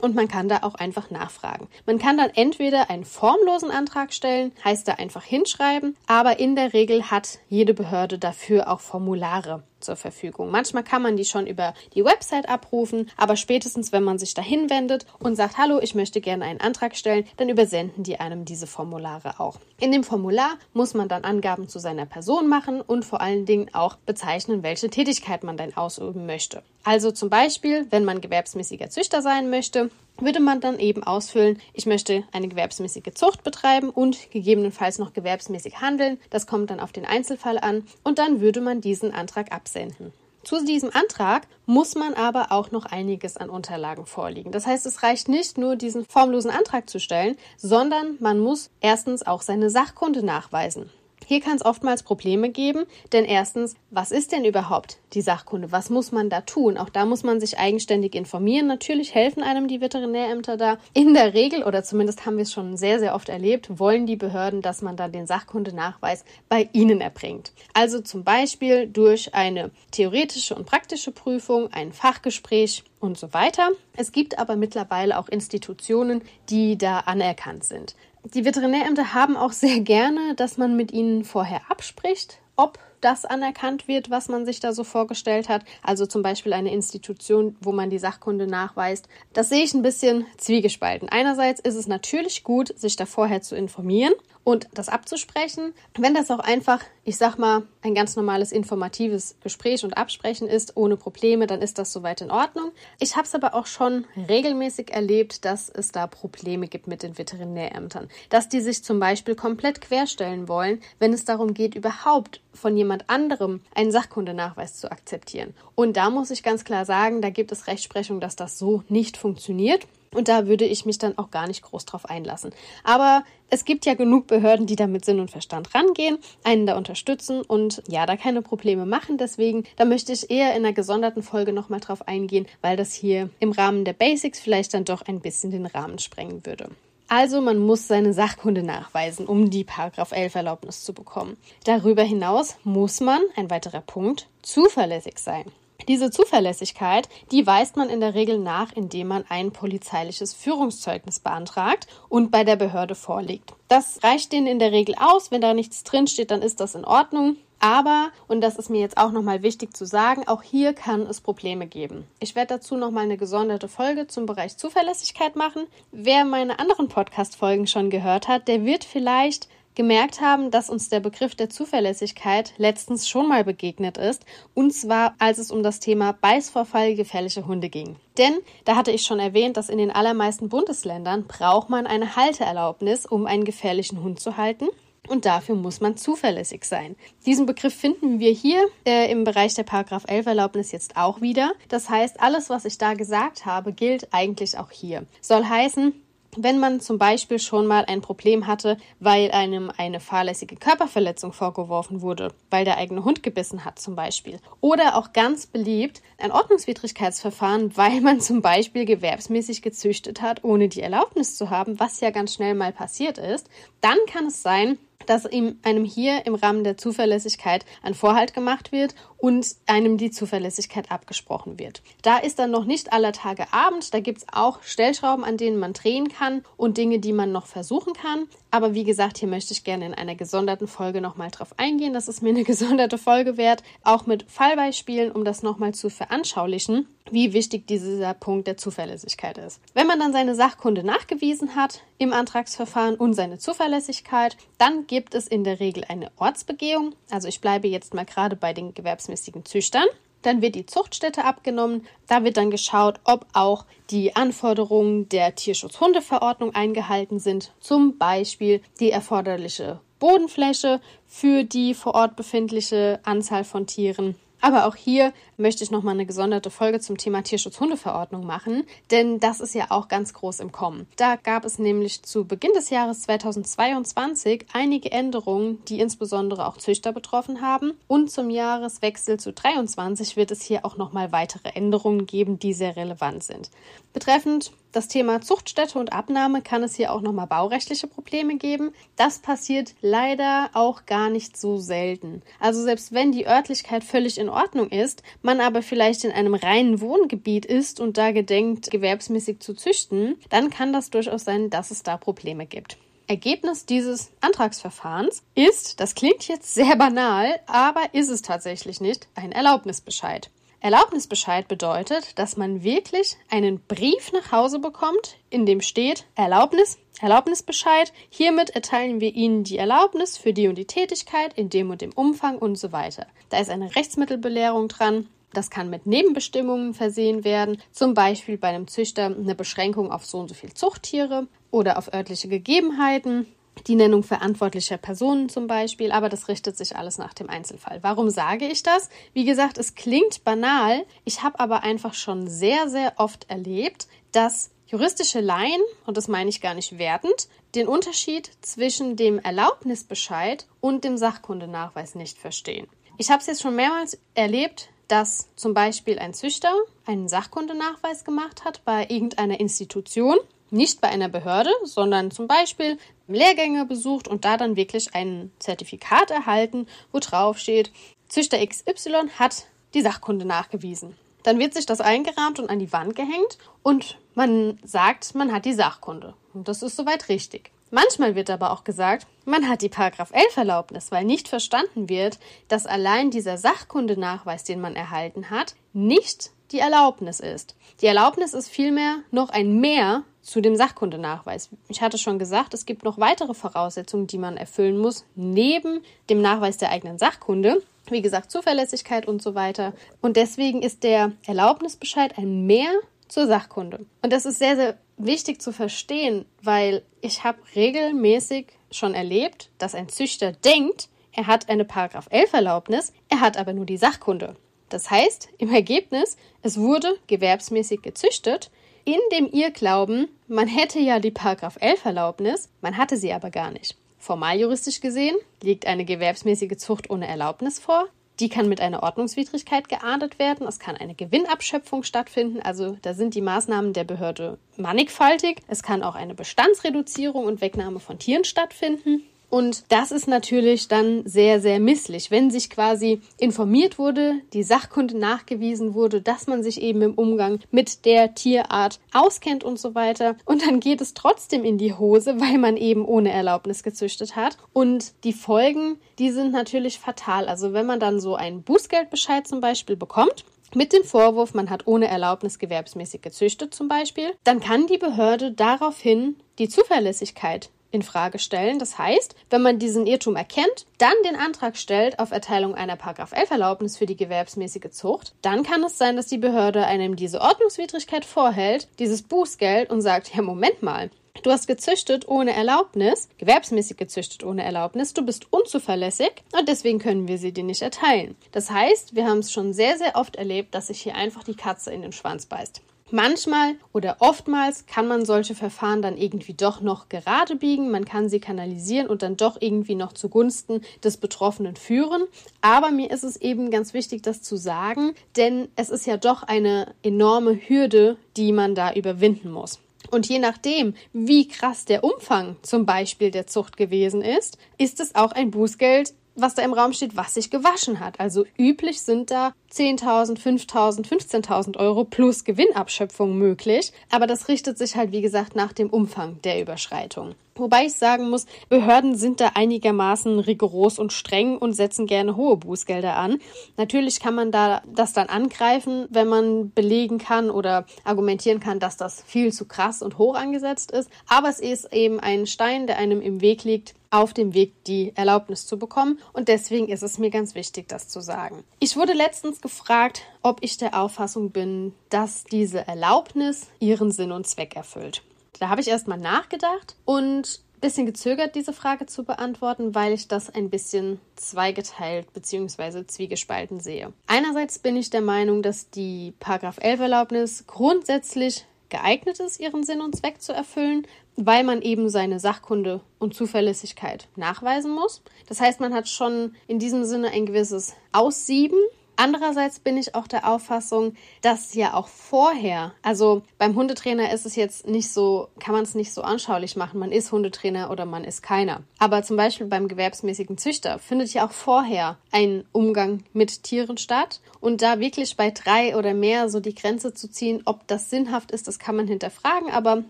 Und 0.00 0.14
man 0.14 0.28
kann 0.28 0.48
da 0.48 0.60
auch 0.62 0.74
einfach 0.74 1.10
nachfragen. 1.10 1.68
Man 1.86 1.98
kann 1.98 2.16
dann 2.16 2.30
entweder 2.34 2.90
einen 2.90 3.04
formlosen 3.04 3.70
Antrag 3.70 4.12
stellen, 4.12 4.52
heißt 4.64 4.88
da 4.88 4.94
einfach 4.94 5.24
hinschreiben, 5.24 5.96
aber 6.06 6.38
in 6.40 6.56
der 6.56 6.72
Regel 6.72 7.10
hat 7.10 7.38
jede 7.48 7.74
Behörde 7.74 8.18
dafür 8.18 8.70
auch 8.70 8.80
Formulare 8.80 9.62
zur 9.82 9.96
Verfügung. 9.96 10.50
Manchmal 10.50 10.84
kann 10.84 11.02
man 11.02 11.16
die 11.16 11.24
schon 11.24 11.46
über 11.46 11.74
die 11.94 12.04
Website 12.04 12.48
abrufen, 12.48 13.10
aber 13.16 13.36
spätestens, 13.36 13.92
wenn 13.92 14.02
man 14.02 14.18
sich 14.18 14.34
dahin 14.34 14.70
wendet 14.70 15.06
und 15.18 15.36
sagt, 15.36 15.58
hallo, 15.58 15.80
ich 15.80 15.94
möchte 15.94 16.20
gerne 16.20 16.44
einen 16.44 16.60
Antrag 16.60 16.96
stellen, 16.96 17.26
dann 17.36 17.48
übersenden 17.48 18.02
die 18.02 18.20
einem 18.20 18.44
diese 18.44 18.66
Formulare 18.66 19.40
auch. 19.40 19.58
In 19.78 19.92
dem 19.92 20.04
Formular 20.04 20.54
muss 20.72 20.94
man 20.94 21.08
dann 21.08 21.24
Angaben 21.24 21.68
zu 21.68 21.78
seiner 21.78 22.06
Person 22.06 22.48
machen 22.48 22.80
und 22.80 23.04
vor 23.04 23.20
allen 23.20 23.46
Dingen 23.46 23.74
auch 23.74 23.96
bezeichnen, 23.96 24.62
welche 24.62 24.90
Tätigkeit 24.90 25.42
man 25.44 25.56
dann 25.56 25.76
ausüben 25.76 26.26
möchte. 26.26 26.62
Also 26.84 27.12
zum 27.12 27.30
Beispiel, 27.30 27.86
wenn 27.90 28.04
man 28.04 28.20
gewerbsmäßiger 28.20 28.90
Züchter 28.90 29.22
sein 29.22 29.50
möchte, 29.50 29.90
würde 30.18 30.40
man 30.40 30.60
dann 30.60 30.78
eben 30.78 31.02
ausfüllen, 31.02 31.60
ich 31.72 31.86
möchte 31.86 32.24
eine 32.32 32.48
gewerbsmäßige 32.48 33.14
Zucht 33.14 33.42
betreiben 33.42 33.90
und 33.90 34.30
gegebenenfalls 34.30 34.98
noch 34.98 35.12
gewerbsmäßig 35.12 35.80
handeln. 35.80 36.18
Das 36.30 36.46
kommt 36.46 36.70
dann 36.70 36.80
auf 36.80 36.92
den 36.92 37.04
Einzelfall 37.04 37.58
an 37.58 37.84
und 38.04 38.18
dann 38.18 38.40
würde 38.40 38.60
man 38.60 38.80
diesen 38.80 39.12
Antrag 39.12 39.52
absenden. 39.52 40.12
Zu 40.44 40.64
diesem 40.64 40.90
Antrag 40.92 41.46
muss 41.66 41.94
man 41.94 42.14
aber 42.14 42.50
auch 42.50 42.72
noch 42.72 42.84
einiges 42.84 43.36
an 43.36 43.48
Unterlagen 43.48 44.06
vorliegen. 44.06 44.50
Das 44.50 44.66
heißt, 44.66 44.86
es 44.86 45.04
reicht 45.04 45.28
nicht 45.28 45.56
nur, 45.56 45.76
diesen 45.76 46.04
formlosen 46.04 46.50
Antrag 46.50 46.90
zu 46.90 46.98
stellen, 46.98 47.36
sondern 47.56 48.16
man 48.18 48.40
muss 48.40 48.70
erstens 48.80 49.24
auch 49.24 49.42
seine 49.42 49.70
Sachkunde 49.70 50.24
nachweisen. 50.24 50.90
Hier 51.32 51.40
kann 51.40 51.56
es 51.56 51.64
oftmals 51.64 52.02
Probleme 52.02 52.50
geben, 52.50 52.84
denn 53.14 53.24
erstens, 53.24 53.74
was 53.88 54.12
ist 54.12 54.32
denn 54.32 54.44
überhaupt 54.44 54.98
die 55.14 55.22
Sachkunde? 55.22 55.72
Was 55.72 55.88
muss 55.88 56.12
man 56.12 56.28
da 56.28 56.42
tun? 56.42 56.76
Auch 56.76 56.90
da 56.90 57.06
muss 57.06 57.22
man 57.22 57.40
sich 57.40 57.58
eigenständig 57.58 58.14
informieren. 58.14 58.66
Natürlich 58.66 59.14
helfen 59.14 59.42
einem 59.42 59.66
die 59.66 59.80
Veterinärämter 59.80 60.58
da. 60.58 60.76
In 60.92 61.14
der 61.14 61.32
Regel, 61.32 61.62
oder 61.62 61.82
zumindest 61.84 62.26
haben 62.26 62.36
wir 62.36 62.42
es 62.42 62.52
schon 62.52 62.76
sehr, 62.76 62.98
sehr 62.98 63.14
oft 63.14 63.30
erlebt, 63.30 63.78
wollen 63.78 64.04
die 64.04 64.16
Behörden, 64.16 64.60
dass 64.60 64.82
man 64.82 64.94
dann 64.94 65.12
den 65.12 65.26
Sachkundenachweis 65.26 66.26
bei 66.50 66.68
ihnen 66.74 67.00
erbringt. 67.00 67.54
Also 67.72 68.00
zum 68.02 68.24
Beispiel 68.24 68.86
durch 68.86 69.34
eine 69.34 69.70
theoretische 69.90 70.54
und 70.54 70.66
praktische 70.66 71.12
Prüfung, 71.12 71.72
ein 71.72 71.94
Fachgespräch 71.94 72.84
und 73.00 73.18
so 73.18 73.32
weiter. 73.32 73.70
Es 73.96 74.12
gibt 74.12 74.38
aber 74.38 74.56
mittlerweile 74.56 75.18
auch 75.18 75.28
Institutionen, 75.28 76.20
die 76.50 76.76
da 76.76 77.00
anerkannt 77.00 77.64
sind. 77.64 77.96
Die 78.24 78.44
Veterinärämter 78.44 79.14
haben 79.14 79.36
auch 79.36 79.52
sehr 79.52 79.80
gerne, 79.80 80.34
dass 80.36 80.56
man 80.56 80.76
mit 80.76 80.92
ihnen 80.92 81.24
vorher 81.24 81.62
abspricht, 81.68 82.38
ob 82.62 82.78
das 83.00 83.24
anerkannt 83.24 83.88
wird, 83.88 84.10
was 84.10 84.28
man 84.28 84.46
sich 84.46 84.60
da 84.60 84.72
so 84.72 84.84
vorgestellt 84.84 85.48
hat. 85.48 85.64
Also 85.82 86.06
zum 86.06 86.22
Beispiel 86.22 86.52
eine 86.52 86.72
Institution, 86.72 87.56
wo 87.60 87.72
man 87.72 87.90
die 87.90 87.98
Sachkunde 87.98 88.46
nachweist. 88.46 89.08
Das 89.32 89.48
sehe 89.48 89.64
ich 89.64 89.74
ein 89.74 89.82
bisschen 89.82 90.24
zwiegespalten. 90.38 91.08
Einerseits 91.08 91.60
ist 91.60 91.74
es 91.74 91.88
natürlich 91.88 92.44
gut, 92.44 92.72
sich 92.78 92.94
da 92.94 93.04
vorher 93.04 93.42
zu 93.42 93.56
informieren 93.56 94.14
und 94.44 94.68
das 94.74 94.88
abzusprechen. 94.88 95.72
Wenn 95.96 96.14
das 96.14 96.30
auch 96.30 96.38
einfach, 96.38 96.80
ich 97.04 97.16
sag 97.16 97.38
mal, 97.38 97.62
ein 97.82 97.94
ganz 97.94 98.16
normales 98.16 98.52
informatives 98.52 99.36
Gespräch 99.42 99.84
und 99.84 99.96
Absprechen 99.96 100.48
ist, 100.48 100.76
ohne 100.76 100.96
Probleme, 100.96 101.46
dann 101.46 101.62
ist 101.62 101.78
das 101.78 101.92
soweit 101.92 102.20
in 102.20 102.30
Ordnung. 102.30 102.70
Ich 102.98 103.16
habe 103.16 103.26
es 103.26 103.34
aber 103.34 103.54
auch 103.54 103.66
schon 103.66 104.04
regelmäßig 104.28 104.92
erlebt, 104.92 105.44
dass 105.44 105.68
es 105.68 105.92
da 105.92 106.06
Probleme 106.06 106.68
gibt 106.68 106.86
mit 106.86 107.02
den 107.02 107.18
Veterinärämtern. 107.18 108.08
Dass 108.30 108.48
die 108.48 108.60
sich 108.60 108.82
zum 108.84 109.00
Beispiel 109.00 109.34
komplett 109.34 109.80
querstellen 109.80 110.48
wollen, 110.48 110.80
wenn 110.98 111.12
es 111.12 111.24
darum 111.24 111.54
geht, 111.54 111.74
überhaupt 111.74 112.40
von 112.52 112.76
jemand 112.76 113.08
anderem 113.08 113.60
einen 113.74 113.92
Sachkundenachweis 113.92 114.76
zu 114.76 114.90
akzeptieren. 114.90 115.54
Und 115.74 115.96
da 115.96 116.10
muss 116.10 116.30
ich 116.30 116.42
ganz 116.42 116.64
klar 116.64 116.84
sagen, 116.84 117.22
da 117.22 117.30
gibt 117.30 117.52
es 117.52 117.66
Rechtsprechung, 117.66 118.20
dass 118.20 118.36
das 118.36 118.58
so 118.58 118.82
nicht 118.88 119.16
funktioniert. 119.16 119.86
Und 120.14 120.28
da 120.28 120.46
würde 120.46 120.66
ich 120.66 120.84
mich 120.84 120.98
dann 120.98 121.16
auch 121.16 121.30
gar 121.30 121.46
nicht 121.46 121.62
groß 121.62 121.86
drauf 121.86 122.04
einlassen. 122.08 122.52
Aber 122.84 123.24
es 123.48 123.64
gibt 123.64 123.86
ja 123.86 123.94
genug 123.94 124.26
Behörden, 124.26 124.66
die 124.66 124.76
da 124.76 124.86
mit 124.86 125.04
Sinn 125.04 125.20
und 125.20 125.30
Verstand 125.30 125.74
rangehen, 125.74 126.18
einen 126.44 126.66
da 126.66 126.76
unterstützen 126.76 127.40
und 127.40 127.82
ja, 127.88 128.04
da 128.04 128.16
keine 128.16 128.42
Probleme 128.42 128.84
machen. 128.84 129.16
Deswegen, 129.16 129.64
da 129.76 129.86
möchte 129.86 130.12
ich 130.12 130.30
eher 130.30 130.50
in 130.50 130.64
einer 130.64 130.74
gesonderten 130.74 131.22
Folge 131.22 131.52
nochmal 131.54 131.80
drauf 131.80 132.06
eingehen, 132.06 132.46
weil 132.60 132.76
das 132.76 132.92
hier 132.92 133.30
im 133.40 133.52
Rahmen 133.52 133.84
der 133.86 133.94
Basics 133.94 134.38
vielleicht 134.38 134.74
dann 134.74 134.84
doch 134.84 135.02
ein 135.02 135.20
bisschen 135.20 135.50
den 135.50 135.66
Rahmen 135.66 135.98
sprengen 135.98 136.44
würde. 136.44 136.68
Also 137.14 137.42
man 137.42 137.58
muss 137.58 137.88
seine 137.88 138.14
Sachkunde 138.14 138.62
nachweisen, 138.62 139.26
um 139.26 139.50
die 139.50 139.64
Paragraph 139.64 140.12
11 140.12 140.34
Erlaubnis 140.34 140.82
zu 140.82 140.94
bekommen. 140.94 141.36
Darüber 141.64 142.02
hinaus 142.02 142.56
muss 142.64 143.02
man, 143.02 143.20
ein 143.36 143.50
weiterer 143.50 143.82
Punkt, 143.82 144.30
zuverlässig 144.40 145.18
sein. 145.18 145.44
Diese 145.88 146.10
Zuverlässigkeit, 146.10 147.10
die 147.30 147.46
weist 147.46 147.76
man 147.76 147.90
in 147.90 148.00
der 148.00 148.14
Regel 148.14 148.38
nach, 148.38 148.72
indem 148.72 149.08
man 149.08 149.26
ein 149.28 149.50
polizeiliches 149.50 150.32
Führungszeugnis 150.32 151.20
beantragt 151.20 151.86
und 152.08 152.30
bei 152.30 152.44
der 152.44 152.56
Behörde 152.56 152.94
vorlegt. 152.94 153.52
Das 153.68 154.02
reicht 154.02 154.32
denen 154.32 154.46
in 154.46 154.58
der 154.58 154.72
Regel 154.72 154.94
aus. 154.98 155.30
Wenn 155.30 155.42
da 155.42 155.52
nichts 155.52 155.84
drinsteht, 155.84 156.30
dann 156.30 156.40
ist 156.40 156.60
das 156.60 156.74
in 156.74 156.86
Ordnung. 156.86 157.36
Aber, 157.62 158.10
und 158.26 158.40
das 158.40 158.56
ist 158.56 158.70
mir 158.70 158.80
jetzt 158.80 158.96
auch 158.98 159.12
nochmal 159.12 159.44
wichtig 159.44 159.76
zu 159.76 159.86
sagen, 159.86 160.26
auch 160.26 160.42
hier 160.42 160.74
kann 160.74 161.02
es 161.02 161.20
Probleme 161.20 161.68
geben. 161.68 162.08
Ich 162.18 162.34
werde 162.34 162.54
dazu 162.54 162.76
nochmal 162.76 163.04
eine 163.04 163.16
gesonderte 163.16 163.68
Folge 163.68 164.08
zum 164.08 164.26
Bereich 164.26 164.56
Zuverlässigkeit 164.56 165.36
machen. 165.36 165.68
Wer 165.92 166.24
meine 166.24 166.58
anderen 166.58 166.88
Podcast-Folgen 166.88 167.68
schon 167.68 167.88
gehört 167.88 168.26
hat, 168.26 168.48
der 168.48 168.64
wird 168.64 168.82
vielleicht 168.82 169.48
gemerkt 169.76 170.20
haben, 170.20 170.50
dass 170.50 170.70
uns 170.70 170.88
der 170.88 170.98
Begriff 170.98 171.36
der 171.36 171.50
Zuverlässigkeit 171.50 172.52
letztens 172.56 173.08
schon 173.08 173.28
mal 173.28 173.44
begegnet 173.44 173.96
ist, 173.96 174.26
und 174.54 174.74
zwar 174.74 175.14
als 175.20 175.38
es 175.38 175.52
um 175.52 175.62
das 175.62 175.78
Thema 175.78 176.12
Beißvorfall 176.20 176.96
gefährliche 176.96 177.46
Hunde 177.46 177.68
ging. 177.68 177.94
Denn 178.18 178.34
da 178.64 178.74
hatte 178.74 178.90
ich 178.90 179.02
schon 179.02 179.20
erwähnt, 179.20 179.56
dass 179.56 179.68
in 179.68 179.78
den 179.78 179.92
allermeisten 179.92 180.48
Bundesländern 180.48 181.28
braucht 181.28 181.70
man 181.70 181.86
eine 181.86 182.16
Halteerlaubnis, 182.16 183.06
um 183.06 183.26
einen 183.26 183.44
gefährlichen 183.44 184.02
Hund 184.02 184.18
zu 184.18 184.36
halten. 184.36 184.66
Und 185.08 185.24
dafür 185.26 185.56
muss 185.56 185.80
man 185.80 185.96
zuverlässig 185.96 186.64
sein. 186.64 186.94
Diesen 187.26 187.44
Begriff 187.44 187.74
finden 187.74 188.20
wir 188.20 188.30
hier 188.30 188.64
äh, 188.86 189.10
im 189.10 189.24
Bereich 189.24 189.54
der 189.54 189.64
Paragraph 189.64 190.04
11 190.06 190.26
Erlaubnis 190.26 190.70
jetzt 190.70 190.96
auch 190.96 191.20
wieder. 191.20 191.52
Das 191.68 191.90
heißt, 191.90 192.20
alles, 192.20 192.50
was 192.50 192.64
ich 192.64 192.78
da 192.78 192.94
gesagt 192.94 193.44
habe, 193.44 193.72
gilt 193.72 194.12
eigentlich 194.12 194.58
auch 194.58 194.70
hier. 194.70 195.04
Soll 195.20 195.44
heißen, 195.44 195.92
wenn 196.36 196.58
man 196.58 196.80
zum 196.80 196.98
Beispiel 196.98 197.38
schon 197.38 197.66
mal 197.66 197.84
ein 197.84 198.00
Problem 198.00 198.46
hatte, 198.46 198.78
weil 199.00 199.30
einem 199.32 199.70
eine 199.76 200.00
fahrlässige 200.00 200.56
Körperverletzung 200.56 201.32
vorgeworfen 201.32 202.00
wurde, 202.00 202.32
weil 202.48 202.64
der 202.64 202.78
eigene 202.78 203.04
Hund 203.04 203.22
gebissen 203.22 203.64
hat 203.64 203.78
zum 203.78 203.96
Beispiel. 203.96 204.38
Oder 204.60 204.96
auch 204.96 205.12
ganz 205.12 205.46
beliebt 205.46 206.00
ein 206.16 206.32
Ordnungswidrigkeitsverfahren, 206.32 207.76
weil 207.76 208.00
man 208.00 208.20
zum 208.20 208.40
Beispiel 208.40 208.86
gewerbsmäßig 208.86 209.60
gezüchtet 209.60 210.22
hat, 210.22 210.42
ohne 210.42 210.68
die 210.68 210.80
Erlaubnis 210.80 211.36
zu 211.36 211.50
haben, 211.50 211.78
was 211.78 212.00
ja 212.00 212.10
ganz 212.10 212.34
schnell 212.34 212.54
mal 212.54 212.72
passiert 212.72 213.18
ist, 213.18 213.50
dann 213.82 213.98
kann 214.06 214.26
es 214.26 214.42
sein, 214.42 214.78
dass 215.06 215.24
ihm, 215.24 215.58
einem 215.62 215.84
hier 215.84 216.26
im 216.26 216.34
Rahmen 216.34 216.64
der 216.64 216.76
Zuverlässigkeit 216.76 217.64
ein 217.82 217.94
Vorhalt 217.94 218.34
gemacht 218.34 218.72
wird 218.72 218.94
und 219.16 219.46
einem 219.66 219.98
die 219.98 220.10
Zuverlässigkeit 220.10 220.90
abgesprochen 220.90 221.58
wird. 221.58 221.82
Da 222.02 222.18
ist 222.18 222.38
dann 222.38 222.50
noch 222.50 222.64
nicht 222.64 222.92
aller 222.92 223.12
Tage 223.12 223.52
Abend, 223.52 223.94
da 223.94 224.00
gibt 224.00 224.18
es 224.18 224.26
auch 224.32 224.62
Stellschrauben, 224.62 225.24
an 225.24 225.36
denen 225.36 225.58
man 225.58 225.72
drehen 225.72 226.08
kann 226.08 226.44
und 226.56 226.76
Dinge, 226.76 226.98
die 226.98 227.12
man 227.12 227.32
noch 227.32 227.46
versuchen 227.46 227.92
kann. 227.92 228.26
Aber 228.52 228.74
wie 228.74 228.84
gesagt, 228.84 229.16
hier 229.16 229.28
möchte 229.28 229.54
ich 229.54 229.64
gerne 229.64 229.86
in 229.86 229.94
einer 229.94 230.14
gesonderten 230.14 230.68
Folge 230.68 231.00
nochmal 231.00 231.30
drauf 231.30 231.54
eingehen. 231.56 231.94
Das 231.94 232.06
ist 232.06 232.22
mir 232.22 232.28
eine 232.28 232.44
gesonderte 232.44 232.98
Folge 232.98 233.38
wert, 233.38 233.62
auch 233.82 234.06
mit 234.06 234.30
Fallbeispielen, 234.30 235.10
um 235.10 235.24
das 235.24 235.42
nochmal 235.42 235.72
zu 235.72 235.88
veranschaulichen, 235.88 236.86
wie 237.10 237.32
wichtig 237.32 237.66
dieser 237.66 238.12
Punkt 238.12 238.46
der 238.46 238.58
Zuverlässigkeit 238.58 239.38
ist. 239.38 239.58
Wenn 239.72 239.86
man 239.86 239.98
dann 239.98 240.12
seine 240.12 240.34
Sachkunde 240.34 240.84
nachgewiesen 240.84 241.56
hat 241.56 241.82
im 241.96 242.12
Antragsverfahren 242.12 242.96
und 242.96 243.14
seine 243.14 243.38
Zuverlässigkeit, 243.38 244.36
dann 244.58 244.86
gibt 244.86 245.14
es 245.14 245.26
in 245.26 245.44
der 245.44 245.58
Regel 245.58 245.84
eine 245.88 246.12
Ortsbegehung. 246.18 246.94
Also 247.10 247.28
ich 247.28 247.40
bleibe 247.40 247.68
jetzt 247.68 247.94
mal 247.94 248.04
gerade 248.04 248.36
bei 248.36 248.52
den 248.52 248.74
gewerbsmäßigen 248.74 249.46
Züchtern. 249.46 249.86
Dann 250.22 250.42
wird 250.42 250.54
die 250.54 250.66
Zuchtstätte 250.66 251.24
abgenommen. 251.24 251.86
Da 252.06 252.24
wird 252.24 252.36
dann 252.36 252.50
geschaut, 252.50 253.00
ob 253.04 253.26
auch 253.32 253.66
die 253.90 254.16
Anforderungen 254.16 255.08
der 255.08 255.34
Tierschutzhundeverordnung 255.34 256.54
eingehalten 256.54 257.18
sind. 257.18 257.52
Zum 257.60 257.98
Beispiel 257.98 258.62
die 258.80 258.90
erforderliche 258.90 259.80
Bodenfläche 259.98 260.80
für 261.06 261.44
die 261.44 261.74
vor 261.74 261.94
Ort 261.94 262.16
befindliche 262.16 263.00
Anzahl 263.04 263.44
von 263.44 263.66
Tieren 263.66 264.16
aber 264.42 264.66
auch 264.66 264.76
hier 264.76 265.14
möchte 265.38 265.64
ich 265.64 265.70
nochmal 265.70 265.94
eine 265.94 266.04
gesonderte 266.04 266.50
Folge 266.50 266.80
zum 266.80 266.98
Thema 266.98 267.22
Tierschutzhundeverordnung 267.22 268.26
machen, 268.26 268.64
denn 268.90 269.20
das 269.20 269.40
ist 269.40 269.54
ja 269.54 269.66
auch 269.70 269.88
ganz 269.88 270.12
groß 270.12 270.40
im 270.40 270.52
Kommen. 270.52 270.86
Da 270.96 271.16
gab 271.16 271.44
es 271.44 271.58
nämlich 271.58 272.02
zu 272.02 272.26
Beginn 272.26 272.52
des 272.52 272.68
Jahres 272.68 273.02
2022 273.02 274.46
einige 274.52 274.92
Änderungen, 274.92 275.64
die 275.66 275.80
insbesondere 275.80 276.46
auch 276.46 276.58
Züchter 276.58 276.92
betroffen 276.92 277.40
haben. 277.40 277.72
Und 277.86 278.10
zum 278.10 278.28
Jahreswechsel 278.28 279.18
zu 279.18 279.32
23 279.32 280.16
wird 280.16 280.32
es 280.32 280.42
hier 280.42 280.66
auch 280.66 280.76
nochmal 280.76 281.12
weitere 281.12 281.50
Änderungen 281.50 282.06
geben, 282.06 282.38
die 282.38 282.52
sehr 282.52 282.76
relevant 282.76 283.24
sind. 283.24 283.50
Betreffend 283.92 284.52
das 284.72 284.88
Thema 284.88 285.20
Zuchtstätte 285.20 285.78
und 285.78 285.92
Abnahme 285.92 286.42
kann 286.42 286.62
es 286.62 286.74
hier 286.74 286.92
auch 286.92 287.02
nochmal 287.02 287.26
baurechtliche 287.26 287.86
Probleme 287.86 288.36
geben. 288.36 288.72
Das 288.96 289.18
passiert 289.18 289.74
leider 289.82 290.50
auch 290.54 290.86
gar 290.86 291.10
nicht 291.10 291.36
so 291.36 291.58
selten. 291.58 292.22
Also 292.40 292.62
selbst 292.62 292.92
wenn 292.92 293.12
die 293.12 293.26
Örtlichkeit 293.26 293.84
völlig 293.84 294.18
in 294.18 294.30
Ordnung 294.30 294.70
ist, 294.70 295.02
man 295.20 295.40
aber 295.40 295.62
vielleicht 295.62 296.04
in 296.04 296.12
einem 296.12 296.34
reinen 296.34 296.80
Wohngebiet 296.80 297.44
ist 297.44 297.80
und 297.80 297.98
da 297.98 298.12
gedenkt, 298.12 298.70
gewerbsmäßig 298.70 299.40
zu 299.40 299.54
züchten, 299.54 300.16
dann 300.30 300.50
kann 300.50 300.72
das 300.72 300.90
durchaus 300.90 301.24
sein, 301.24 301.50
dass 301.50 301.70
es 301.70 301.82
da 301.82 301.98
Probleme 301.98 302.46
gibt. 302.46 302.78
Ergebnis 303.08 303.66
dieses 303.66 304.10
Antragsverfahrens 304.22 305.22
ist, 305.34 305.80
das 305.80 305.94
klingt 305.94 306.28
jetzt 306.28 306.54
sehr 306.54 306.76
banal, 306.76 307.40
aber 307.46 307.92
ist 307.92 308.08
es 308.08 308.22
tatsächlich 308.22 308.80
nicht, 308.80 309.06
ein 309.14 309.32
Erlaubnisbescheid. 309.32 310.30
Erlaubnisbescheid 310.62 311.48
bedeutet, 311.48 312.16
dass 312.20 312.36
man 312.36 312.62
wirklich 312.62 313.16
einen 313.28 313.58
Brief 313.58 314.12
nach 314.12 314.30
Hause 314.30 314.60
bekommt, 314.60 315.16
in 315.28 315.44
dem 315.44 315.60
steht 315.60 316.06
Erlaubnis, 316.14 316.78
Erlaubnisbescheid. 317.00 317.92
Hiermit 318.10 318.50
erteilen 318.50 319.00
wir 319.00 319.12
Ihnen 319.12 319.42
die 319.42 319.58
Erlaubnis 319.58 320.16
für 320.16 320.32
die 320.32 320.46
und 320.46 320.56
die 320.56 320.66
Tätigkeit 320.68 321.34
in 321.34 321.50
dem 321.50 321.70
und 321.70 321.80
dem 321.80 321.92
Umfang 321.92 322.38
und 322.38 322.54
so 322.60 322.70
weiter. 322.70 323.08
Da 323.28 323.40
ist 323.40 323.50
eine 323.50 323.74
Rechtsmittelbelehrung 323.74 324.68
dran. 324.68 325.08
Das 325.32 325.50
kann 325.50 325.68
mit 325.68 325.86
Nebenbestimmungen 325.86 326.74
versehen 326.74 327.24
werden, 327.24 327.60
zum 327.72 327.94
Beispiel 327.94 328.38
bei 328.38 328.48
einem 328.48 328.68
Züchter 328.68 329.06
eine 329.06 329.34
Beschränkung 329.34 329.90
auf 329.90 330.06
so 330.06 330.18
und 330.18 330.28
so 330.28 330.34
viel 330.34 330.54
Zuchttiere 330.54 331.26
oder 331.50 331.76
auf 331.76 331.92
örtliche 331.92 332.28
Gegebenheiten 332.28 333.26
die 333.66 333.74
Nennung 333.74 334.02
verantwortlicher 334.02 334.76
Personen 334.76 335.28
zum 335.28 335.46
Beispiel, 335.46 335.92
aber 335.92 336.08
das 336.08 336.28
richtet 336.28 336.56
sich 336.56 336.76
alles 336.76 336.98
nach 336.98 337.14
dem 337.14 337.28
Einzelfall. 337.28 337.78
Warum 337.82 338.10
sage 338.10 338.46
ich 338.46 338.62
das? 338.62 338.88
Wie 339.12 339.24
gesagt, 339.24 339.58
es 339.58 339.74
klingt 339.74 340.24
banal, 340.24 340.84
ich 341.04 341.22
habe 341.22 341.38
aber 341.38 341.62
einfach 341.62 341.94
schon 341.94 342.28
sehr, 342.28 342.68
sehr 342.68 342.94
oft 342.96 343.28
erlebt, 343.30 343.86
dass 344.10 344.50
juristische 344.66 345.20
Laien, 345.20 345.60
und 345.86 345.96
das 345.96 346.08
meine 346.08 346.30
ich 346.30 346.40
gar 346.40 346.54
nicht 346.54 346.78
wertend, 346.78 347.28
den 347.54 347.68
Unterschied 347.68 348.30
zwischen 348.40 348.96
dem 348.96 349.18
Erlaubnisbescheid 349.18 350.46
und 350.60 350.84
dem 350.84 350.96
Sachkundenachweis 350.96 351.94
nicht 351.94 352.18
verstehen. 352.18 352.66
Ich 352.96 353.10
habe 353.10 353.20
es 353.20 353.26
jetzt 353.26 353.42
schon 353.42 353.56
mehrmals 353.56 353.98
erlebt, 354.14 354.70
dass 354.88 355.28
zum 355.36 355.54
Beispiel 355.54 355.98
ein 355.98 356.14
Züchter 356.14 356.52
einen 356.86 357.08
Sachkundenachweis 357.08 358.04
gemacht 358.04 358.44
hat 358.44 358.64
bei 358.64 358.86
irgendeiner 358.88 359.40
Institution 359.40 360.18
nicht 360.52 360.80
bei 360.80 360.88
einer 360.88 361.08
Behörde, 361.08 361.50
sondern 361.64 362.10
zum 362.10 362.26
Beispiel 362.26 362.78
Lehrgänge 363.08 363.64
besucht 363.64 364.06
und 364.08 364.24
da 364.24 364.36
dann 364.36 364.56
wirklich 364.56 364.94
ein 364.94 365.32
Zertifikat 365.38 366.10
erhalten, 366.10 366.66
wo 366.92 366.98
drauf 366.98 367.38
steht, 367.38 367.72
Züchter 368.08 368.44
XY 368.46 369.08
hat 369.18 369.46
die 369.74 369.80
Sachkunde 369.80 370.24
nachgewiesen. 370.24 370.96
Dann 371.22 371.38
wird 371.38 371.54
sich 371.54 371.66
das 371.66 371.80
eingerahmt 371.80 372.38
und 372.38 372.50
an 372.50 372.58
die 372.58 372.72
Wand 372.72 372.94
gehängt 372.94 373.38
und 373.62 373.98
man 374.14 374.58
sagt, 374.64 375.14
man 375.14 375.32
hat 375.32 375.44
die 375.44 375.54
Sachkunde. 375.54 376.14
Und 376.34 376.48
das 376.48 376.62
ist 376.62 376.76
soweit 376.76 377.08
richtig. 377.08 377.50
Manchmal 377.70 378.14
wird 378.14 378.28
aber 378.28 378.50
auch 378.50 378.64
gesagt, 378.64 379.06
man 379.24 379.48
hat 379.48 379.62
die 379.62 379.70
Paragraph 379.70 380.10
11 380.12 380.36
Erlaubnis, 380.36 380.92
weil 380.92 381.04
nicht 381.04 381.28
verstanden 381.28 381.88
wird, 381.88 382.18
dass 382.48 382.66
allein 382.66 383.10
dieser 383.10 383.38
Sachkundenachweis, 383.38 384.44
den 384.44 384.60
man 384.60 384.76
erhalten 384.76 385.30
hat, 385.30 385.54
nicht 385.72 386.32
die 386.52 386.58
Erlaubnis 386.58 387.20
ist. 387.20 387.56
Die 387.80 387.86
Erlaubnis 387.86 388.34
ist 388.34 388.48
vielmehr 388.48 388.98
noch 389.10 389.30
ein 389.30 389.60
Mehr 389.60 390.04
zu 390.22 390.40
dem 390.40 390.54
Sachkundenachweis. 390.54 391.48
Ich 391.68 391.80
hatte 391.80 391.98
schon 391.98 392.18
gesagt, 392.18 392.54
es 392.54 392.66
gibt 392.66 392.84
noch 392.84 392.98
weitere 392.98 393.34
Voraussetzungen, 393.34 394.06
die 394.06 394.18
man 394.18 394.36
erfüllen 394.36 394.78
muss, 394.78 395.04
neben 395.14 395.82
dem 396.08 396.22
Nachweis 396.22 396.58
der 396.58 396.70
eigenen 396.70 396.98
Sachkunde. 396.98 397.62
Wie 397.90 398.02
gesagt, 398.02 398.30
Zuverlässigkeit 398.30 399.08
und 399.08 399.20
so 399.20 399.34
weiter. 399.34 399.72
Und 400.00 400.16
deswegen 400.16 400.62
ist 400.62 400.84
der 400.84 401.12
Erlaubnisbescheid 401.26 402.16
ein 402.16 402.46
Mehr 402.46 402.70
zur 403.08 403.26
Sachkunde. 403.26 403.84
Und 404.02 404.12
das 404.12 404.24
ist 404.24 404.38
sehr, 404.38 404.54
sehr 404.56 404.78
wichtig 404.96 405.42
zu 405.42 405.52
verstehen, 405.52 406.24
weil 406.42 406.82
ich 407.00 407.24
habe 407.24 407.38
regelmäßig 407.56 408.46
schon 408.70 408.94
erlebt, 408.94 409.50
dass 409.58 409.74
ein 409.74 409.88
Züchter 409.88 410.32
denkt, 410.32 410.88
er 411.12 411.26
hat 411.26 411.48
eine 411.48 411.64
Paragraph 411.64 412.06
11 412.10 412.32
Erlaubnis, 412.32 412.92
er 413.08 413.20
hat 413.20 413.36
aber 413.36 413.52
nur 413.52 413.66
die 413.66 413.76
Sachkunde. 413.76 414.36
Das 414.72 414.90
heißt, 414.90 415.28
im 415.36 415.52
Ergebnis, 415.52 416.16
es 416.40 416.56
wurde 416.56 416.98
gewerbsmäßig 417.06 417.82
gezüchtet, 417.82 418.50
in 418.84 418.98
dem 419.12 419.26
Irrglauben, 419.26 420.08
man 420.28 420.48
hätte 420.48 420.78
ja 420.78 420.98
die 420.98 421.10
Paragraph 421.10 421.58
11 421.60 421.84
Erlaubnis, 421.84 422.48
man 422.62 422.78
hatte 422.78 422.96
sie 422.96 423.12
aber 423.12 423.30
gar 423.30 423.50
nicht. 423.50 423.76
Formal 423.98 424.40
juristisch 424.40 424.80
gesehen 424.80 425.14
liegt 425.42 425.66
eine 425.66 425.84
gewerbsmäßige 425.84 426.56
Zucht 426.56 426.88
ohne 426.88 427.06
Erlaubnis 427.06 427.58
vor. 427.58 427.86
Die 428.18 428.30
kann 428.30 428.48
mit 428.48 428.60
einer 428.60 428.82
Ordnungswidrigkeit 428.82 429.68
geahndet 429.68 430.18
werden. 430.18 430.46
Es 430.46 430.58
kann 430.58 430.76
eine 430.76 430.94
Gewinnabschöpfung 430.94 431.82
stattfinden. 431.82 432.40
Also 432.40 432.76
da 432.82 432.94
sind 432.94 433.14
die 433.14 433.20
Maßnahmen 433.20 433.74
der 433.74 433.84
Behörde 433.84 434.38
mannigfaltig. 434.56 435.40
Es 435.48 435.62
kann 435.62 435.82
auch 435.82 435.94
eine 435.94 436.14
Bestandsreduzierung 436.14 437.26
und 437.26 437.40
Wegnahme 437.40 437.78
von 437.78 437.98
Tieren 437.98 438.24
stattfinden. 438.24 439.02
Und 439.32 439.64
das 439.72 439.92
ist 439.92 440.08
natürlich 440.08 440.68
dann 440.68 441.06
sehr, 441.06 441.40
sehr 441.40 441.58
misslich, 441.58 442.10
wenn 442.10 442.30
sich 442.30 442.50
quasi 442.50 443.00
informiert 443.18 443.78
wurde, 443.78 444.16
die 444.34 444.42
Sachkunde 444.42 444.98
nachgewiesen 444.98 445.72
wurde, 445.72 446.02
dass 446.02 446.26
man 446.26 446.42
sich 446.42 446.60
eben 446.60 446.82
im 446.82 446.92
Umgang 446.92 447.40
mit 447.50 447.86
der 447.86 448.14
Tierart 448.14 448.78
auskennt 448.92 449.42
und 449.42 449.58
so 449.58 449.74
weiter. 449.74 450.16
Und 450.26 450.46
dann 450.46 450.60
geht 450.60 450.82
es 450.82 450.92
trotzdem 450.92 451.44
in 451.44 451.56
die 451.56 451.72
Hose, 451.72 452.20
weil 452.20 452.36
man 452.36 452.58
eben 452.58 452.84
ohne 452.84 453.10
Erlaubnis 453.10 453.62
gezüchtet 453.62 454.16
hat. 454.16 454.36
Und 454.52 454.92
die 455.02 455.14
Folgen, 455.14 455.78
die 455.98 456.10
sind 456.10 456.32
natürlich 456.32 456.78
fatal. 456.78 457.26
Also 457.26 457.54
wenn 457.54 457.64
man 457.64 457.80
dann 457.80 458.00
so 458.00 458.14
einen 458.14 458.42
Bußgeldbescheid 458.42 459.26
zum 459.26 459.40
Beispiel 459.40 459.76
bekommt, 459.76 460.26
mit 460.54 460.74
dem 460.74 460.84
Vorwurf, 460.84 461.32
man 461.32 461.48
hat 461.48 461.66
ohne 461.66 461.88
Erlaubnis 461.88 462.38
gewerbsmäßig 462.38 463.00
gezüchtet 463.00 463.54
zum 463.54 463.66
Beispiel, 463.66 464.12
dann 464.24 464.40
kann 464.40 464.66
die 464.66 464.76
Behörde 464.76 465.32
daraufhin 465.32 466.16
die 466.38 466.50
Zuverlässigkeit 466.50 467.48
in 467.72 467.82
Frage 467.82 468.18
stellen. 468.18 468.58
Das 468.58 468.78
heißt, 468.78 469.16
wenn 469.30 469.42
man 469.42 469.58
diesen 469.58 469.86
Irrtum 469.86 470.14
erkennt, 470.16 470.66
dann 470.78 470.94
den 471.04 471.16
Antrag 471.16 471.56
stellt 471.56 471.98
auf 471.98 472.12
Erteilung 472.12 472.54
einer 472.54 472.78
11 472.82 473.30
Erlaubnis 473.30 473.76
für 473.76 473.86
die 473.86 473.96
gewerbsmäßige 473.96 474.70
Zucht, 474.70 475.14
dann 475.22 475.42
kann 475.42 475.64
es 475.64 475.78
sein, 475.78 475.96
dass 475.96 476.06
die 476.06 476.18
Behörde 476.18 476.66
einem 476.66 476.96
diese 476.96 477.20
Ordnungswidrigkeit 477.20 478.04
vorhält, 478.04 478.68
dieses 478.78 479.02
Bußgeld 479.02 479.70
und 479.70 479.80
sagt, 479.80 480.14
ja, 480.14 480.22
Moment 480.22 480.62
mal, 480.62 480.90
Du 481.22 481.30
hast 481.30 481.46
gezüchtet 481.46 482.08
ohne 482.08 482.32
Erlaubnis, 482.32 483.08
gewerbsmäßig 483.18 483.76
gezüchtet 483.76 484.24
ohne 484.24 484.42
Erlaubnis, 484.42 484.94
du 484.94 485.02
bist 485.02 485.30
unzuverlässig 485.30 486.10
und 486.32 486.48
deswegen 486.48 486.78
können 486.78 487.06
wir 487.06 487.18
sie 487.18 487.32
dir 487.32 487.44
nicht 487.44 487.62
erteilen. 487.62 488.16
Das 488.32 488.50
heißt, 488.50 488.96
wir 488.96 489.06
haben 489.06 489.18
es 489.18 489.30
schon 489.30 489.52
sehr, 489.52 489.76
sehr 489.76 489.94
oft 489.94 490.16
erlebt, 490.16 490.54
dass 490.54 490.68
sich 490.68 490.80
hier 490.80 490.94
einfach 490.94 491.22
die 491.22 491.36
Katze 491.36 491.70
in 491.70 491.82
den 491.82 491.92
Schwanz 491.92 492.26
beißt. 492.26 492.62
Manchmal 492.94 493.54
oder 493.72 493.96
oftmals 494.00 494.66
kann 494.66 494.86
man 494.86 495.06
solche 495.06 495.34
Verfahren 495.34 495.80
dann 495.80 495.96
irgendwie 495.96 496.34
doch 496.34 496.60
noch 496.60 496.90
gerade 496.90 497.36
biegen, 497.36 497.70
man 497.70 497.86
kann 497.86 498.10
sie 498.10 498.20
kanalisieren 498.20 498.86
und 498.86 499.00
dann 499.00 499.16
doch 499.16 499.38
irgendwie 499.40 499.76
noch 499.76 499.94
zugunsten 499.94 500.60
des 500.84 500.98
Betroffenen 500.98 501.56
führen. 501.56 502.02
Aber 502.42 502.70
mir 502.70 502.90
ist 502.90 503.02
es 503.02 503.16
eben 503.16 503.50
ganz 503.50 503.72
wichtig, 503.72 504.02
das 504.02 504.20
zu 504.20 504.36
sagen, 504.36 504.92
denn 505.16 505.48
es 505.56 505.70
ist 505.70 505.86
ja 505.86 505.96
doch 505.96 506.22
eine 506.22 506.74
enorme 506.82 507.34
Hürde, 507.34 507.96
die 508.18 508.30
man 508.30 508.54
da 508.54 508.74
überwinden 508.74 509.30
muss. 509.30 509.58
Und 509.90 510.06
je 510.06 510.18
nachdem, 510.18 510.74
wie 510.92 511.28
krass 511.28 511.64
der 511.64 511.84
Umfang 511.84 512.36
zum 512.42 512.66
Beispiel 512.66 513.10
der 513.10 513.26
Zucht 513.26 513.56
gewesen 513.56 514.02
ist, 514.02 514.36
ist 514.58 514.80
es 514.80 514.94
auch 514.94 515.12
ein 515.12 515.30
Bußgeld, 515.30 515.94
was 516.14 516.34
da 516.34 516.42
im 516.42 516.52
Raum 516.52 516.72
steht, 516.72 516.96
was 516.96 517.14
sich 517.14 517.30
gewaschen 517.30 517.80
hat. 517.80 518.00
Also 518.00 518.24
üblich 518.38 518.82
sind 518.82 519.10
da 519.10 519.32
10.000, 519.52 520.18
5.000, 520.18 520.86
15.000 520.86 521.58
Euro 521.58 521.84
plus 521.84 522.24
Gewinnabschöpfung 522.24 523.16
möglich. 523.16 523.72
Aber 523.90 524.06
das 524.06 524.28
richtet 524.28 524.58
sich 524.58 524.76
halt, 524.76 524.92
wie 524.92 525.02
gesagt, 525.02 525.36
nach 525.36 525.52
dem 525.52 525.70
Umfang 525.70 526.20
der 526.22 526.40
Überschreitung. 526.40 527.14
Wobei 527.34 527.64
ich 527.64 527.72
sagen 527.72 528.10
muss, 528.10 528.26
Behörden 528.50 528.94
sind 528.94 529.20
da 529.20 529.30
einigermaßen 529.34 530.18
rigoros 530.18 530.78
und 530.78 530.92
streng 530.92 531.38
und 531.38 531.54
setzen 531.54 531.86
gerne 531.86 532.14
hohe 532.14 532.36
Bußgelder 532.36 532.96
an. 532.96 533.18
Natürlich 533.56 534.00
kann 534.00 534.14
man 534.14 534.30
da 534.30 534.60
das 534.66 534.92
dann 534.92 535.08
angreifen, 535.08 535.86
wenn 535.90 536.08
man 536.08 536.52
belegen 536.52 536.98
kann 536.98 537.30
oder 537.30 537.64
argumentieren 537.84 538.38
kann, 538.38 538.60
dass 538.60 538.76
das 538.76 539.02
viel 539.06 539.32
zu 539.32 539.46
krass 539.46 539.80
und 539.80 539.96
hoch 539.96 540.14
angesetzt 540.14 540.72
ist. 540.72 540.90
Aber 541.08 541.30
es 541.30 541.40
ist 541.40 541.72
eben 541.72 542.00
ein 542.00 542.26
Stein, 542.26 542.66
der 542.66 542.76
einem 542.76 543.00
im 543.00 543.22
Weg 543.22 543.44
liegt, 543.44 543.74
auf 543.92 544.14
dem 544.14 544.34
Weg 544.34 544.64
die 544.64 544.92
Erlaubnis 544.96 545.46
zu 545.46 545.58
bekommen. 545.58 546.00
Und 546.12 546.28
deswegen 546.28 546.68
ist 546.68 546.82
es 546.82 546.98
mir 546.98 547.10
ganz 547.10 547.34
wichtig, 547.34 547.68
das 547.68 547.88
zu 547.88 548.00
sagen. 548.00 548.42
Ich 548.58 548.76
wurde 548.76 548.94
letztens 548.94 549.40
gefragt, 549.40 550.02
ob 550.22 550.38
ich 550.42 550.56
der 550.56 550.80
Auffassung 550.80 551.30
bin, 551.30 551.74
dass 551.90 552.24
diese 552.24 552.66
Erlaubnis 552.66 553.48
ihren 553.60 553.92
Sinn 553.92 554.10
und 554.10 554.26
Zweck 554.26 554.56
erfüllt. 554.56 555.02
Da 555.38 555.48
habe 555.48 555.60
ich 555.60 555.68
erstmal 555.68 555.98
nachgedacht 555.98 556.76
und 556.84 557.40
ein 557.56 557.60
bisschen 557.60 557.86
gezögert, 557.86 558.34
diese 558.34 558.52
Frage 558.52 558.86
zu 558.86 559.04
beantworten, 559.04 559.74
weil 559.74 559.92
ich 559.92 560.08
das 560.08 560.30
ein 560.30 560.50
bisschen 560.50 560.98
zweigeteilt 561.16 562.12
bzw. 562.12 562.86
zwiegespalten 562.86 563.60
sehe. 563.60 563.92
Einerseits 564.06 564.58
bin 564.58 564.76
ich 564.76 564.90
der 564.90 565.02
Meinung, 565.02 565.42
dass 565.42 565.68
die 565.70 566.14
Paragraph 566.18 566.58
11 566.60 566.80
Erlaubnis 566.80 567.44
grundsätzlich 567.46 568.46
geeignet 568.72 569.20
ist, 569.20 569.38
ihren 569.38 569.62
Sinn 569.62 569.80
und 569.80 569.94
Zweck 569.94 570.20
zu 570.20 570.32
erfüllen, 570.32 570.86
weil 571.16 571.44
man 571.44 571.62
eben 571.62 571.88
seine 571.88 572.18
Sachkunde 572.20 572.80
und 572.98 573.14
Zuverlässigkeit 573.14 574.08
nachweisen 574.16 574.72
muss. 574.72 575.02
Das 575.28 575.40
heißt, 575.40 575.60
man 575.60 575.74
hat 575.74 575.88
schon 575.88 576.34
in 576.46 576.58
diesem 576.58 576.84
Sinne 576.84 577.10
ein 577.10 577.26
gewisses 577.26 577.74
Aussieben 577.92 578.58
Andererseits 578.96 579.58
bin 579.58 579.76
ich 579.76 579.94
auch 579.94 580.06
der 580.06 580.28
Auffassung, 580.28 580.94
dass 581.22 581.54
ja 581.54 581.74
auch 581.74 581.88
vorher, 581.88 582.72
also 582.82 583.22
beim 583.38 583.54
Hundetrainer 583.54 584.12
ist 584.12 584.26
es 584.26 584.36
jetzt 584.36 584.66
nicht 584.66 584.92
so, 584.92 585.28
kann 585.40 585.54
man 585.54 585.64
es 585.64 585.74
nicht 585.74 585.92
so 585.92 586.02
anschaulich 586.02 586.56
machen, 586.56 586.78
man 586.78 586.92
ist 586.92 587.10
Hundetrainer 587.12 587.70
oder 587.70 587.86
man 587.86 588.04
ist 588.04 588.22
keiner. 588.22 588.62
Aber 588.78 589.02
zum 589.02 589.16
Beispiel 589.16 589.46
beim 589.46 589.68
gewerbsmäßigen 589.68 590.38
Züchter 590.38 590.78
findet 590.78 591.12
ja 591.14 591.26
auch 591.26 591.32
vorher 591.32 591.98
ein 592.10 592.44
Umgang 592.52 593.04
mit 593.12 593.42
Tieren 593.42 593.78
statt. 593.78 594.20
Und 594.40 594.62
da 594.62 594.80
wirklich 594.80 595.16
bei 595.16 595.30
drei 595.30 595.76
oder 595.76 595.94
mehr 595.94 596.28
so 596.28 596.40
die 596.40 596.54
Grenze 596.54 596.94
zu 596.94 597.08
ziehen, 597.10 597.42
ob 597.44 597.66
das 597.68 597.90
sinnhaft 597.90 598.30
ist, 598.30 598.48
das 598.48 598.58
kann 598.58 598.76
man 598.76 598.88
hinterfragen. 598.88 599.50
Aber 599.50 599.84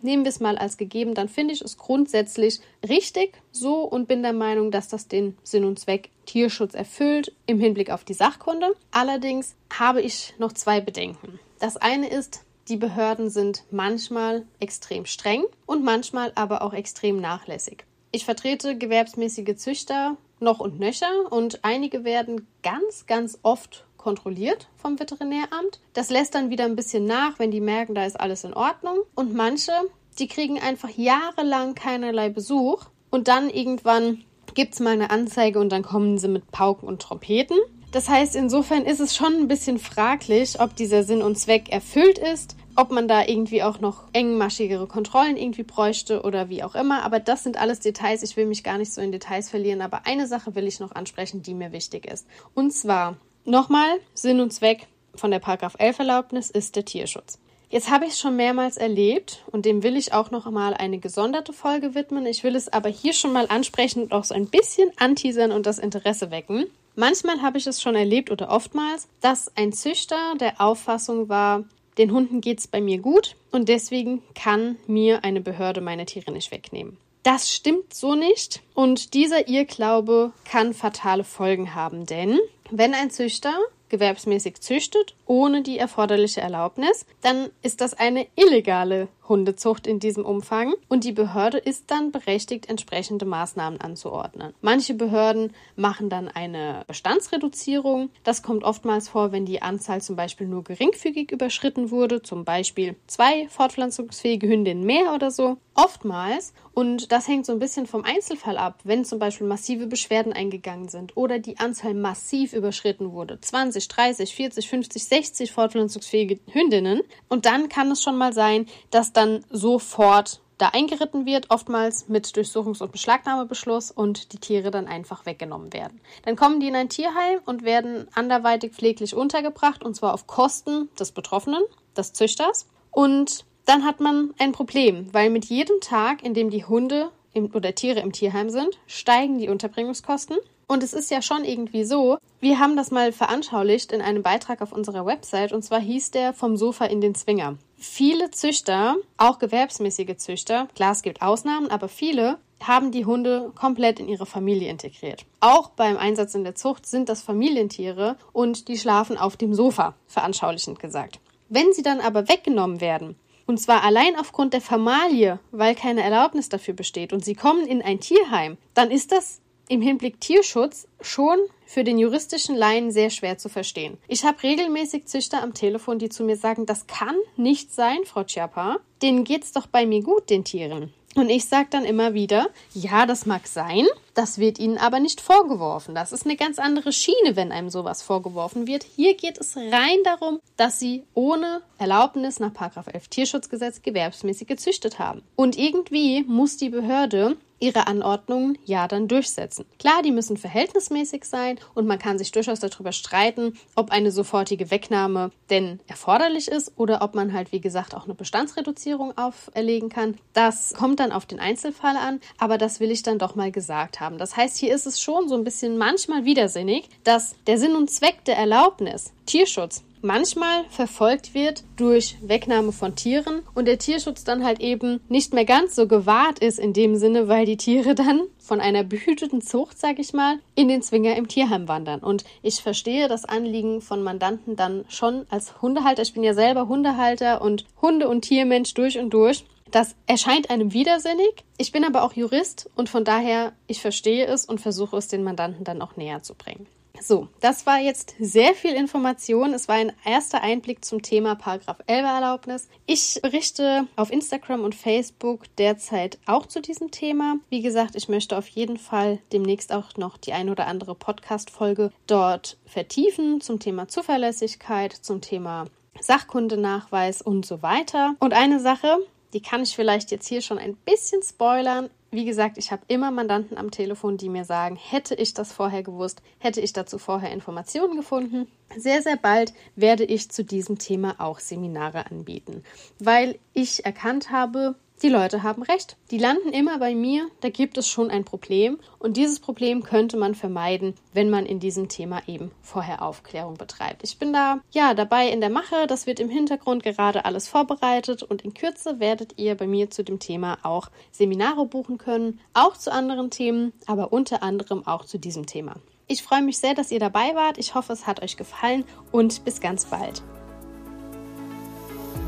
nehmen 0.03 0.25
wir 0.25 0.31
es 0.31 0.41
mal 0.41 0.59
als 0.59 0.77
gegeben, 0.77 1.15
dann 1.15 1.29
finde 1.29 1.55
ich 1.55 1.63
es 1.63 1.77
grundsätzlich 1.79 2.61
richtig 2.89 3.35
so 3.53 3.83
und 3.83 4.09
bin 4.09 4.23
der 4.23 4.33
Meinung, 4.33 4.71
dass 4.71 4.89
das 4.89 5.09
den 5.09 5.37
Sinn 5.43 5.65
und 5.65 5.79
Zweck 5.79 6.11
Tierschutz 6.27 6.75
erfüllt 6.75 7.33
im 7.47 7.61
Hinblick 7.61 7.91
auf 7.91 8.05
die 8.05 8.15
Sachkunde. 8.15 8.75
Allerdings 8.91 9.55
habe 9.79 10.01
ich 10.01 10.35
noch 10.39 10.53
zwei 10.53 10.81
Bedenken. 10.81 11.39
Das 11.61 11.77
eine 11.77 12.09
ist, 12.09 12.45
die 12.69 12.77
Behörden 12.77 13.29
sind 13.29 13.65
manchmal 13.71 14.45
extrem 14.61 15.07
streng 15.07 15.45
und 15.67 15.85
manchmal 15.85 16.33
aber 16.35 16.63
auch 16.63 16.73
extrem 16.73 17.21
nachlässig. 17.21 17.85
Ich 18.13 18.25
vertrete 18.25 18.77
gewerbsmäßige 18.77 19.57
Züchter 19.57 20.17
noch 20.41 20.61
und 20.61 20.79
nöcher 20.79 21.31
und 21.31 21.65
einige 21.65 22.05
werden 22.05 22.47
ganz, 22.63 23.07
ganz 23.07 23.39
oft 23.43 23.85
kontrolliert 23.97 24.69
vom 24.77 24.99
Veterinäramt. 24.99 25.81
Das 25.93 26.11
lässt 26.11 26.35
dann 26.35 26.51
wieder 26.51 26.65
ein 26.65 26.77
bisschen 26.77 27.07
nach, 27.07 27.39
wenn 27.39 27.51
die 27.51 27.61
merken, 27.61 27.95
da 27.95 28.05
ist 28.05 28.19
alles 28.19 28.45
in 28.45 28.53
Ordnung. 28.53 28.99
Und 29.15 29.35
manche, 29.35 29.73
die 30.19 30.27
kriegen 30.27 30.61
einfach 30.61 30.91
jahrelang 30.91 31.75
keinerlei 31.75 32.29
Besuch 32.29 32.87
und 33.13 33.29
dann 33.29 33.49
irgendwann 33.51 34.25
gibt 34.55 34.75
es 34.75 34.81
mal 34.81 34.95
eine 34.95 35.11
Anzeige 35.11 35.61
und 35.61 35.71
dann 35.71 35.83
kommen 35.83 36.19
sie 36.19 36.29
mit 36.29 36.51
Pauken 36.51 36.89
und 36.89 37.01
Trompeten. 37.01 37.59
Das 37.93 38.09
heißt, 38.09 38.35
insofern 38.35 38.87
ist 38.87 39.01
es 39.01 39.15
schon 39.15 39.35
ein 39.35 39.49
bisschen 39.49 39.79
fraglich, 39.79 40.61
ob 40.61 40.75
dieser 40.75 41.05
Sinn 41.05 41.21
und 41.21 41.39
Zweck 41.39 41.71
erfüllt 41.71 42.19
ist, 42.19 42.57
ob 42.75 42.91
man 42.91 43.07
da 43.07 43.23
irgendwie 43.23 43.63
auch 43.63 43.81
noch 43.81 44.05
engmaschigere 44.15 44.87
Kontrollen 44.87 45.37
irgendwie 45.37 45.63
bräuchte 45.63 46.23
oder 46.23 46.49
wie 46.49 46.63
auch 46.65 46.75
immer. 46.75 47.03
Aber 47.05 47.21
das 47.21 47.43
sind 47.43 47.61
alles 47.61 47.81
Details. 47.81 48.23
Ich 48.23 48.39
will 48.39 48.47
mich 48.47 48.65
gar 48.65 48.79
nicht 48.79 48.95
so 48.95 49.03
in 49.03 49.13
Details 49.13 49.51
verlieren. 49.51 49.83
Aber 49.83 50.07
eine 50.07 50.27
Sache 50.27 50.55
will 50.55 50.67
ich 50.67 50.81
noch 50.81 50.93
ansprechen, 50.93 51.43
die 51.43 51.53
mir 51.53 51.73
wichtig 51.73 52.07
ist. 52.11 52.27
Und 52.55 52.73
zwar 52.73 53.19
nochmal 53.45 53.99
Sinn 54.15 54.41
und 54.41 54.55
Zweck 54.55 54.87
von 55.15 55.31
der 55.31 55.41
Paragraph 55.41 55.77
11 55.79 55.99
Erlaubnis 55.99 56.51
ist 56.51 56.77
der 56.77 56.87
Tierschutz. 56.87 57.42
Jetzt 57.73 57.91
habe 57.91 58.05
ich 58.05 58.13
es 58.13 58.21
schon 58.21 58.37
mehrmals 58.37 58.77
erlebt 58.77 59.43
und 59.51 59.65
dem 59.65 59.83
will 59.83 59.97
ich 59.97 60.13
auch 60.13 60.31
noch 60.31 60.49
mal 60.51 60.75
eine 60.75 60.99
gesonderte 60.99 61.55
Folge 61.55 61.95
widmen. 61.95 62.27
Ich 62.27 62.45
will 62.45 62.55
es 62.55 62.71
aber 62.71 62.91
hier 62.91 63.15
schon 63.15 63.33
mal 63.33 63.47
ansprechen 63.49 64.03
und 64.03 64.13
auch 64.13 64.25
so 64.25 64.35
ein 64.35 64.45
bisschen 64.45 64.93
anteasern 64.99 65.53
und 65.53 65.65
das 65.65 65.79
Interesse 65.79 66.31
wecken. 66.31 66.67
Manchmal 66.97 67.41
habe 67.41 67.57
ich 67.57 67.67
es 67.67 67.81
schon 67.81 67.95
erlebt 67.95 68.31
oder 68.31 68.51
oftmals, 68.51 69.09
dass 69.23 69.51
ein 69.57 69.73
Züchter 69.73 70.35
der 70.39 70.61
Auffassung 70.61 71.31
war, 71.31 71.65
den 71.97 72.13
Hunden 72.13 72.43
geht 72.43 72.59
es 72.59 72.67
bei 72.67 72.83
mir 72.83 72.99
gut 72.99 73.37
und 73.53 73.71
deswegen 73.71 74.23
kann 74.35 74.77
mir 74.87 75.25
eine 75.25 75.41
Behörde 75.41 75.81
meine 75.81 76.05
Tiere 76.05 76.31
nicht 76.31 76.51
wegnehmen. 76.51 76.99
Das 77.23 77.51
stimmt 77.51 77.95
so 77.95 78.15
nicht 78.15 78.61
und 78.75 79.15
dieser 79.15 79.49
Irrglaube 79.49 80.33
kann 80.45 80.75
fatale 80.75 81.25
Folgen 81.25 81.75
haben, 81.75 82.05
denn 82.05 82.39
wenn 82.71 82.93
ein 82.93 83.11
Züchter 83.11 83.55
gewerbsmäßig 83.93 84.61
züchtet, 84.61 85.15
ohne 85.27 85.63
die 85.63 85.79
erforderliche 85.79 86.41
Erlaubnis, 86.41 87.05
dann 87.21 87.51
ist 87.63 87.83
das 87.83 87.95
eine 87.95 88.27
illegale 88.35 89.07
Hundezucht 89.29 89.87
in 89.87 89.99
diesem 89.99 90.25
Umfang 90.25 90.75
und 90.89 91.05
die 91.05 91.13
Behörde 91.13 91.59
ist 91.59 91.91
dann 91.91 92.13
berechtigt, 92.13 92.69
entsprechende 92.69 93.25
Maßnahmen 93.25 93.81
anzuordnen. 93.81 94.55
Manche 94.61 94.95
Behörden 94.95 95.53
machen 95.77 96.09
dann 96.09 96.29
eine 96.29 96.83
Bestandsreduzierung. 96.87 98.11
Das 98.25 98.43
kommt 98.43 98.65
oftmals 98.65 99.09
vor, 99.09 99.33
wenn 99.33 99.47
die 99.47 99.63
Anzahl 99.63 100.03
zum 100.03 100.17
Beispiel 100.17 100.47
nur 100.47 100.65
geringfügig 100.65 101.31
überschritten 101.31 101.91
wurde, 101.91 102.23
zum 102.23 102.45
Beispiel 102.45 102.97
zwei 103.07 103.49
fortpflanzungsfähige 103.49 104.49
Hündinnen 104.49 104.85
mehr 104.85 105.15
oder 105.15 105.31
so. 105.31 105.59
Oftmals, 105.75 106.53
und 106.75 107.13
das 107.13 107.29
hängt 107.29 107.47
so 107.47 107.53
ein 107.53 107.59
bisschen 107.59 107.87
vom 107.87 108.05
Einzelfall 108.05 108.59
ab, 108.59 108.81
wenn 108.85 109.07
zum 109.07 109.19
Beispiel 109.19 109.47
massive 109.47 109.87
Beschwerden 109.87 110.35
eingegangen 110.35 110.89
sind 110.89 111.17
oder 111.17 111.39
die 111.39 111.59
Anzahl 111.59 111.95
massiv 111.95 112.53
überschritten 112.53 113.13
wurde, 113.13 113.41
20, 113.41 113.89
30, 113.89 114.35
40, 114.35 114.69
50, 114.69 115.05
60 115.05 115.53
fortpflanzungsfähige 115.53 116.41
Hündinnen, 116.53 117.01
und 117.29 117.47
dann 117.47 117.71
kann 117.71 117.91
es 117.91 118.03
schon 118.03 118.19
mal 118.19 118.35
sein, 118.35 118.67
dass 118.91 119.12
dann 119.13 119.45
sofort 119.51 120.41
da 120.59 120.69
eingeritten 120.69 121.27
wird, 121.27 121.51
oftmals 121.51 122.09
mit 122.09 122.27
Durchsuchungs- 122.27 122.83
und 122.83 122.93
Beschlagnahmebeschluss 122.93 123.91
und 123.91 124.33
die 124.33 124.39
Tiere 124.39 124.71
dann 124.71 124.87
einfach 124.87 125.27
weggenommen 125.27 125.73
werden. 125.73 126.01
Dann 126.25 126.37
kommen 126.37 126.61
die 126.61 126.69
in 126.69 126.77
ein 126.77 126.89
Tierheim 126.89 127.41
und 127.45 127.65
werden 127.65 128.07
anderweitig 128.15 128.73
pfleglich 128.73 129.15
untergebracht 129.15 129.83
und 129.83 129.97
zwar 129.97 130.15
auf 130.15 130.29
Kosten 130.29 130.89
des 130.99 131.11
Betroffenen, 131.11 131.63
des 131.97 132.13
Züchters. 132.13 132.69
Und 132.93 133.45
dann 133.65 133.85
hat 133.85 133.99
man 133.99 134.35
ein 134.39 134.53
Problem, 134.53 135.09
weil 135.13 135.31
mit 135.31 135.47
jedem 135.47 135.81
Tag, 135.81 136.23
in 136.23 136.33
dem 136.33 136.51
die 136.51 136.65
Hunde 136.65 137.11
im, 137.33 137.53
oder 137.55 137.75
Tiere 137.75 138.01
im 138.01 138.13
Tierheim 138.13 138.49
sind, 138.49 138.79
steigen 138.87 139.39
die 139.39 139.49
Unterbringungskosten. 139.49 140.37
Und 140.69 140.83
es 140.83 140.95
ist 140.95 141.11
ja 141.11 141.23
schon 141.23 141.45
irgendwie 141.45 141.85
so, 141.85 142.19
wir 142.41 142.59
haben 142.59 142.77
das 142.77 142.91
mal 142.91 143.13
veranschaulicht 143.13 143.93
in 143.93 144.01
einem 144.01 144.23
Beitrag 144.23 144.63
auf 144.63 144.73
unserer 144.73 145.05
Website 145.05 145.53
und 145.53 145.63
zwar 145.63 145.81
hieß 145.81 146.13
der 146.13 146.33
vom 146.33 146.57
Sofa 146.57 146.87
in 146.87 147.01
den 147.01 147.15
Zwinger. 147.15 147.59
Viele 147.85 148.31
Züchter, 148.31 148.95
auch 149.17 149.41
gewerbsmäßige 149.41 150.17
Züchter, 150.17 150.69
klar, 150.77 150.93
es 150.93 151.03
gibt 151.03 151.21
Ausnahmen, 151.21 151.69
aber 151.69 151.89
viele 151.89 152.39
haben 152.63 152.93
die 152.93 153.07
Hunde 153.07 153.51
komplett 153.57 153.99
in 153.99 154.07
ihre 154.07 154.25
Familie 154.25 154.71
integriert. 154.71 155.27
Auch 155.41 155.71
beim 155.71 155.97
Einsatz 155.97 156.37
in 156.37 156.45
der 156.45 156.55
Zucht 156.55 156.87
sind 156.87 157.09
das 157.09 157.23
Familientiere 157.23 158.17
und 158.33 158.69
die 158.69 158.79
schlafen 158.79 159.19
auf 159.19 159.37
dem 159.37 159.53
Sofa, 159.53 159.97
veranschaulichend 160.07 160.79
gesagt. 160.79 161.19
Wenn 161.49 161.73
sie 161.73 161.83
dann 161.83 161.99
aber 162.01 162.29
weggenommen 162.29 162.81
werden, 162.81 163.17
und 163.47 163.59
zwar 163.59 163.83
allein 163.83 164.17
aufgrund 164.17 164.53
der 164.53 164.61
Familie, 164.61 165.41
weil 165.51 165.75
keine 165.75 166.05
Erlaubnis 166.05 166.49
dafür 166.49 166.75
besteht 166.75 167.13
und 167.13 167.25
sie 167.25 167.35
kommen 167.35 167.67
in 167.67 167.83
ein 167.83 167.99
Tierheim, 167.99 168.59
dann 168.75 168.93
ist 168.93 169.11
das 169.11 169.41
im 169.73 169.81
Hinblick 169.81 170.21
Tierschutz 170.21 170.87
schon 171.01 171.39
für 171.65 171.83
den 171.83 171.99
juristischen 171.99 172.55
Laien 172.55 172.91
sehr 172.91 173.09
schwer 173.09 173.39
zu 173.39 173.49
verstehen. 173.49 173.97
Ich 174.07 174.23
habe 174.23 174.43
regelmäßig 174.43 175.07
Züchter 175.07 175.43
am 175.43 175.55
Telefon, 175.55 175.99
die 175.99 176.11
zu 176.11 176.25
mir 176.25 176.37
sagen, 176.37 176.67
das 176.67 176.87
kann 176.87 177.17
nicht 177.39 177.73
sein, 177.73 178.01
Frau 178.05 178.23
Chiappa. 178.23 178.77
Denen 179.01 179.25
geht's 179.25 179.53
doch 179.53 179.67
bei 179.67 179.87
mir 179.87 180.03
gut, 180.03 180.29
den 180.29 180.45
Tieren. 180.45 180.93
Und 181.15 181.31
ich 181.31 181.47
sage 181.47 181.69
dann 181.71 181.87
immer 181.87 182.13
wieder, 182.13 182.49
ja, 182.75 183.07
das 183.07 183.25
mag 183.25 183.47
sein, 183.47 183.87
das 184.13 184.39
wird 184.39 184.59
ihnen 184.59 184.77
aber 184.77 185.01
nicht 185.01 185.23
vorgeworfen. 185.23 185.95
Das 185.95 186.13
ist 186.13 186.27
eine 186.27 186.37
ganz 186.37 186.59
andere 186.59 186.93
Schiene, 186.93 187.35
wenn 187.35 187.51
einem 187.51 187.71
sowas 187.71 188.03
vorgeworfen 188.03 188.67
wird. 188.67 188.85
Hier 188.85 189.15
geht 189.15 189.39
es 189.39 189.57
rein 189.57 190.03
darum, 190.05 190.39
dass 190.57 190.79
sie 190.79 191.05
ohne 191.15 191.63
Erlaubnis 191.79 192.41
nach 192.41 192.53
11 192.87 193.09
Tierschutzgesetz 193.09 193.81
gewerbsmäßig 193.81 194.47
gezüchtet 194.47 194.99
haben. 194.99 195.23
Und 195.35 195.59
irgendwie 195.59 196.25
muss 196.25 196.59
die 196.59 196.71
Behörde 196.71 197.37
ihre 197.63 197.87
Anordnungen 197.87 198.59
ja 198.65 198.89
dann 198.89 199.09
durchsetzen. 199.09 199.65
Klar, 199.79 200.03
die 200.03 200.11
müssen 200.11 200.37
verhältnismäßig 200.37 201.25
sein 201.25 201.59
und 201.75 201.87
man 201.87 201.99
kann 201.99 202.19
sich 202.19 202.33
durchaus 202.33 202.61
darüber 202.61 202.93
streiten, 202.93 203.57
ob 203.77 203.93
eine 203.93 204.11
sofortige 204.11 204.71
Wegnahme 204.71 205.31
denn 205.49 205.79
erforderlich 205.87 206.49
ist 206.49 206.73
oder 206.77 207.03
ob 207.03 207.15
man 207.15 207.33
halt, 207.33 207.53
wie 207.53 207.61
gesagt, 207.61 207.95
auch 207.95 208.05
eine 208.05 208.15
Bestandsreduzierung 208.15 209.17
auferlegen 209.17 209.89
kann. 209.89 210.19
Das 210.33 210.75
kommt 210.75 210.99
dann 210.99 211.13
auf 211.13 211.25
den 211.25 211.39
Einzelfall 211.39 211.97
an, 211.97 212.21
aber 212.37 212.59
das 212.59 212.81
will 212.81 212.91
ich 212.91 213.05
dann 213.05 213.21
doch 213.21 213.37
mal 213.37 213.53
gesagt 213.53 214.01
haben. 214.01 214.19
Das 214.19 214.37
heißt, 214.37 214.59
hier 214.59 214.75
ist 214.75 214.87
es 214.87 215.01
schon 215.01 215.29
so 215.29 215.37
ein 215.37 215.45
bisschen 215.45 215.79
manchmal 215.79 216.25
widersinnig, 216.25 216.89
dass 217.05 217.37
der 217.47 217.59
Sinn 217.59 217.77
und 217.77 217.91
Zweck 217.91 218.25
der 218.25 218.37
Erlaubnis, 218.37 219.13
Tierschutz, 219.27 219.85
manchmal 220.03 220.65
verfolgt 220.69 221.35
wird 221.35 221.65
durch 221.77 222.17
Wegnahme 222.21 222.73
von 222.73 222.95
Tieren 222.95 223.43
und 223.55 223.67
der 223.67 223.79
Tierschutz 223.79 224.25
dann 224.25 224.45
halt 224.45 224.61
eben 224.61 225.01
nicht 225.09 225.33
mehr 225.33 225.45
ganz 225.45 225.75
so 225.75 225.87
gewahrt 225.87 226.41
ist 226.41 226.59
in 226.59 226.73
dem 226.73 226.97
Sinne, 226.97 227.29
weil 227.29 227.47
die 227.47 227.57
Tiere 227.57 227.95
dann 227.95 228.23
von 228.39 228.61
einer 228.61 228.85
behüteten 228.85 229.41
Zucht, 229.41 229.79
sag 229.79 229.99
ich 229.99 230.13
mal, 230.13 230.39
in 230.55 230.69
den 230.69 230.83
Zwinger 230.83 231.17
im 231.17 231.29
Tierheim 231.29 231.69
wandern. 231.69 232.01
Und 232.01 232.25
ich 232.43 232.61
verstehe 232.63 233.09
das 233.09 233.25
Anliegen 233.25 233.81
von 233.81 234.03
Mandanten 234.03 234.57
dann 234.57 234.85
schon 234.89 235.27
als 235.31 235.63
Hundehalter. 235.63 236.03
Ich 236.03 236.15
bin 236.15 236.25
ja 236.25 236.35
selber 236.35 236.69
Hundehalter 236.69 237.41
und 237.41 237.65
Hunde- 237.81 238.09
und 238.09 238.23
Tiermensch 238.23 238.75
durch 238.75 238.99
und 238.99 239.11
durch. 239.11 239.45
Das 239.71 239.95
erscheint 240.07 240.51
einem 240.51 240.75
widersinnig. 240.75 241.45
Ich 241.57 241.73
bin 241.73 241.85
aber 241.85 242.03
auch 242.03 242.13
Jurist 242.13 242.69
und 242.77 242.91
von 242.91 243.05
daher, 243.05 243.53
ich 243.67 243.81
verstehe 243.81 244.27
es 244.27 244.45
und 244.45 244.61
versuche 244.61 244.99
es 244.99 245.09
den 245.09 245.25
Mandanten 245.25 245.65
dann 245.65 245.81
auch 245.81 245.97
näher 245.97 246.23
zu 246.23 246.35
bringen. 246.35 246.67
So, 247.01 247.29
das 247.41 247.67
war 247.67 247.79
jetzt 247.79 248.15
sehr 248.21 248.55
viel 248.55 248.75
Information. 248.75 249.55
Es 249.55 249.67
war 249.67 249.77
ein 249.77 249.93
erster 250.05 250.43
Einblick 250.43 250.85
zum 250.85 251.03
Thema 251.03 251.35
Paragraph 251.35 251.79
11 251.87 252.05
Erlaubnis. 252.07 252.69
Ich 252.87 253.19
berichte 253.23 253.87
auf 253.97 254.13
Instagram 254.13 254.63
und 254.63 254.75
Facebook 254.75 255.45
derzeit 255.57 256.19
auch 256.27 256.47
zu 256.47 256.61
diesem 256.61 256.91
Thema. 256.91 257.37
Wie 257.49 257.63
gesagt, 257.63 257.97
ich 257.97 258.09
möchte 258.09 258.37
auf 258.37 258.47
jeden 258.49 258.77
Fall 258.77 259.19
demnächst 259.33 259.73
auch 259.73 259.97
noch 259.97 260.17
die 260.17 260.33
ein 260.33 260.51
oder 260.51 260.67
andere 260.67 260.95
Podcast-Folge 260.95 261.93
dort 262.07 262.59
vertiefen 262.67 263.41
zum 263.41 263.59
Thema 263.59 263.89
Zuverlässigkeit, 263.89 264.93
zum 264.93 265.21
Thema 265.21 265.67
Sachkundenachweis 266.01 267.23
und 267.23 267.47
so 267.47 267.63
weiter. 267.63 268.15
Und 268.19 268.33
eine 268.33 268.61
Sache, 268.61 268.99
die 269.33 269.41
kann 269.41 269.63
ich 269.63 269.75
vielleicht 269.75 270.11
jetzt 270.11 270.29
hier 270.29 270.43
schon 270.43 270.59
ein 270.59 270.77
bisschen 270.77 271.23
spoilern. 271.23 271.91
Wie 272.15 272.27
gesagt, 272.27 272.59
ich 272.59 272.71
habe 272.71 272.83
immer 272.89 273.11
Mandanten 273.11 273.57
am 273.57 273.71
Telefon, 273.71 274.19
die 274.19 274.29
mir 274.29 274.45
sagen, 274.45 274.77
hätte 274.77 275.15
ich 275.15 275.33
das 275.33 275.51
vorher 275.51 275.83
gewusst, 275.83 276.21
hätte 276.39 276.61
ich 276.61 276.75
dazu 276.75 276.99
vorher 276.99 277.33
Informationen 277.33 277.97
gefunden. 277.97 278.49
Sehr, 278.77 279.01
sehr 279.01 279.17
bald 279.17 279.55
werde 279.77 280.05
ich 280.05 280.31
zu 280.31 280.45
diesem 280.45 280.77
Thema 280.77 281.15
auch 281.21 281.41
Seminare 281.41 282.11
anbieten, 282.11 282.65
weil 282.99 283.39
ich 283.55 283.87
erkannt 283.87 284.31
habe, 284.31 284.75
die 285.03 285.09
Leute 285.09 285.43
haben 285.43 285.63
recht. 285.63 285.97
Die 286.11 286.19
landen 286.19 286.51
immer 286.51 286.79
bei 286.79 286.95
mir, 286.95 287.29
da 287.41 287.49
gibt 287.49 287.77
es 287.77 287.89
schon 287.89 288.11
ein 288.11 288.25
Problem 288.25 288.79
und 288.99 289.17
dieses 289.17 289.41
Problem 289.41 289.83
könnte 289.83 290.17
man 290.17 290.35
vermeiden, 290.35 290.95
wenn 291.13 291.29
man 291.29 291.45
in 291.45 291.59
diesem 291.61 291.89
Thema 291.89 292.23
eben 292.27 292.53
vorher 292.63 293.03
Aufklärung 293.03 293.55
betreibt. 293.55 294.05
Ich 294.05 294.19
bin 294.19 294.33
da 294.33 294.61
ja 294.71 294.95
dabei 294.95 295.29
in 295.29 295.41
der 295.41 295.51
Mache, 295.51 295.87
das 295.87 296.07
wird 296.07 296.21
im 296.21 296.29
Hintergrund 296.29 296.83
gerade 296.83 297.25
alles 297.25 297.49
vorbereitet 297.49 298.23
und 298.23 298.43
in 298.43 298.55
Kürze 298.55 299.01
werdet 299.01 299.39
ihr 299.39 299.57
bei 299.57 299.67
mir 299.67 299.91
zu 299.91 300.05
dem 300.05 300.19
Thema 300.19 300.59
auch 300.63 300.91
Seminare 301.11 301.67
buchen 301.67 301.99
können, 301.99 302.41
auch 302.55 302.77
zu 302.77 302.93
anderen 302.93 303.31
Themen, 303.31 303.73
aber 303.87 304.13
unter 304.13 304.43
anderem 304.43 304.87
auch 304.87 305.05
zu 305.05 305.19
diesem 305.19 305.47
Thema. 305.47 305.75
Ich 306.07 306.23
freue 306.23 306.43
mich 306.43 306.59
sehr, 306.59 306.75
dass 306.75 306.91
ihr 306.91 307.01
dabei 307.01 307.35
wart. 307.35 307.59
Ich 307.59 307.75
hoffe, 307.75 307.93
es 307.93 308.07
hat 308.07 308.23
euch 308.23 308.37
gefallen 308.37 308.85
und 309.13 309.45
bis 309.45 309.61
ganz 309.61 309.87
bald. 309.87 310.23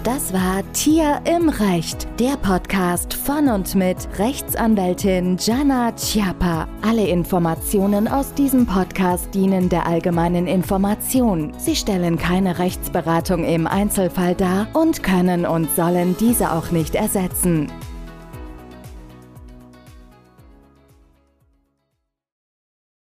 Das 0.05 0.35
war 0.35 0.61
Tier 0.75 1.23
im 1.25 1.49
Recht, 1.49 2.07
der 2.21 2.37
Podcast 2.37 3.15
von 3.15 3.49
und 3.49 3.75
mit 3.75 3.97
Rechtsanwältin 4.19 5.39
Jana 5.41 5.93
Chiappa. 5.97 6.69
Alle 6.83 7.09
Informationen 7.09 8.07
aus 8.07 8.35
diesem 8.35 8.67
Podcast 8.67 9.35
dienen 9.35 9.71
der 9.71 9.87
allgemeinen 9.87 10.47
Information. 10.47 11.55
Sie 11.57 11.75
stellen 11.75 12.19
keine 12.19 12.59
Rechtsberatung 12.59 13.45
im 13.45 13.67
Einzelfall 13.67 14.35
dar 14.35 14.67
und 14.75 15.03
können 15.03 15.47
und 15.47 15.75
sollen 15.75 16.15
diese 16.21 16.53
auch 16.53 16.71
nicht 16.71 16.95
ersetzen. 16.97 17.73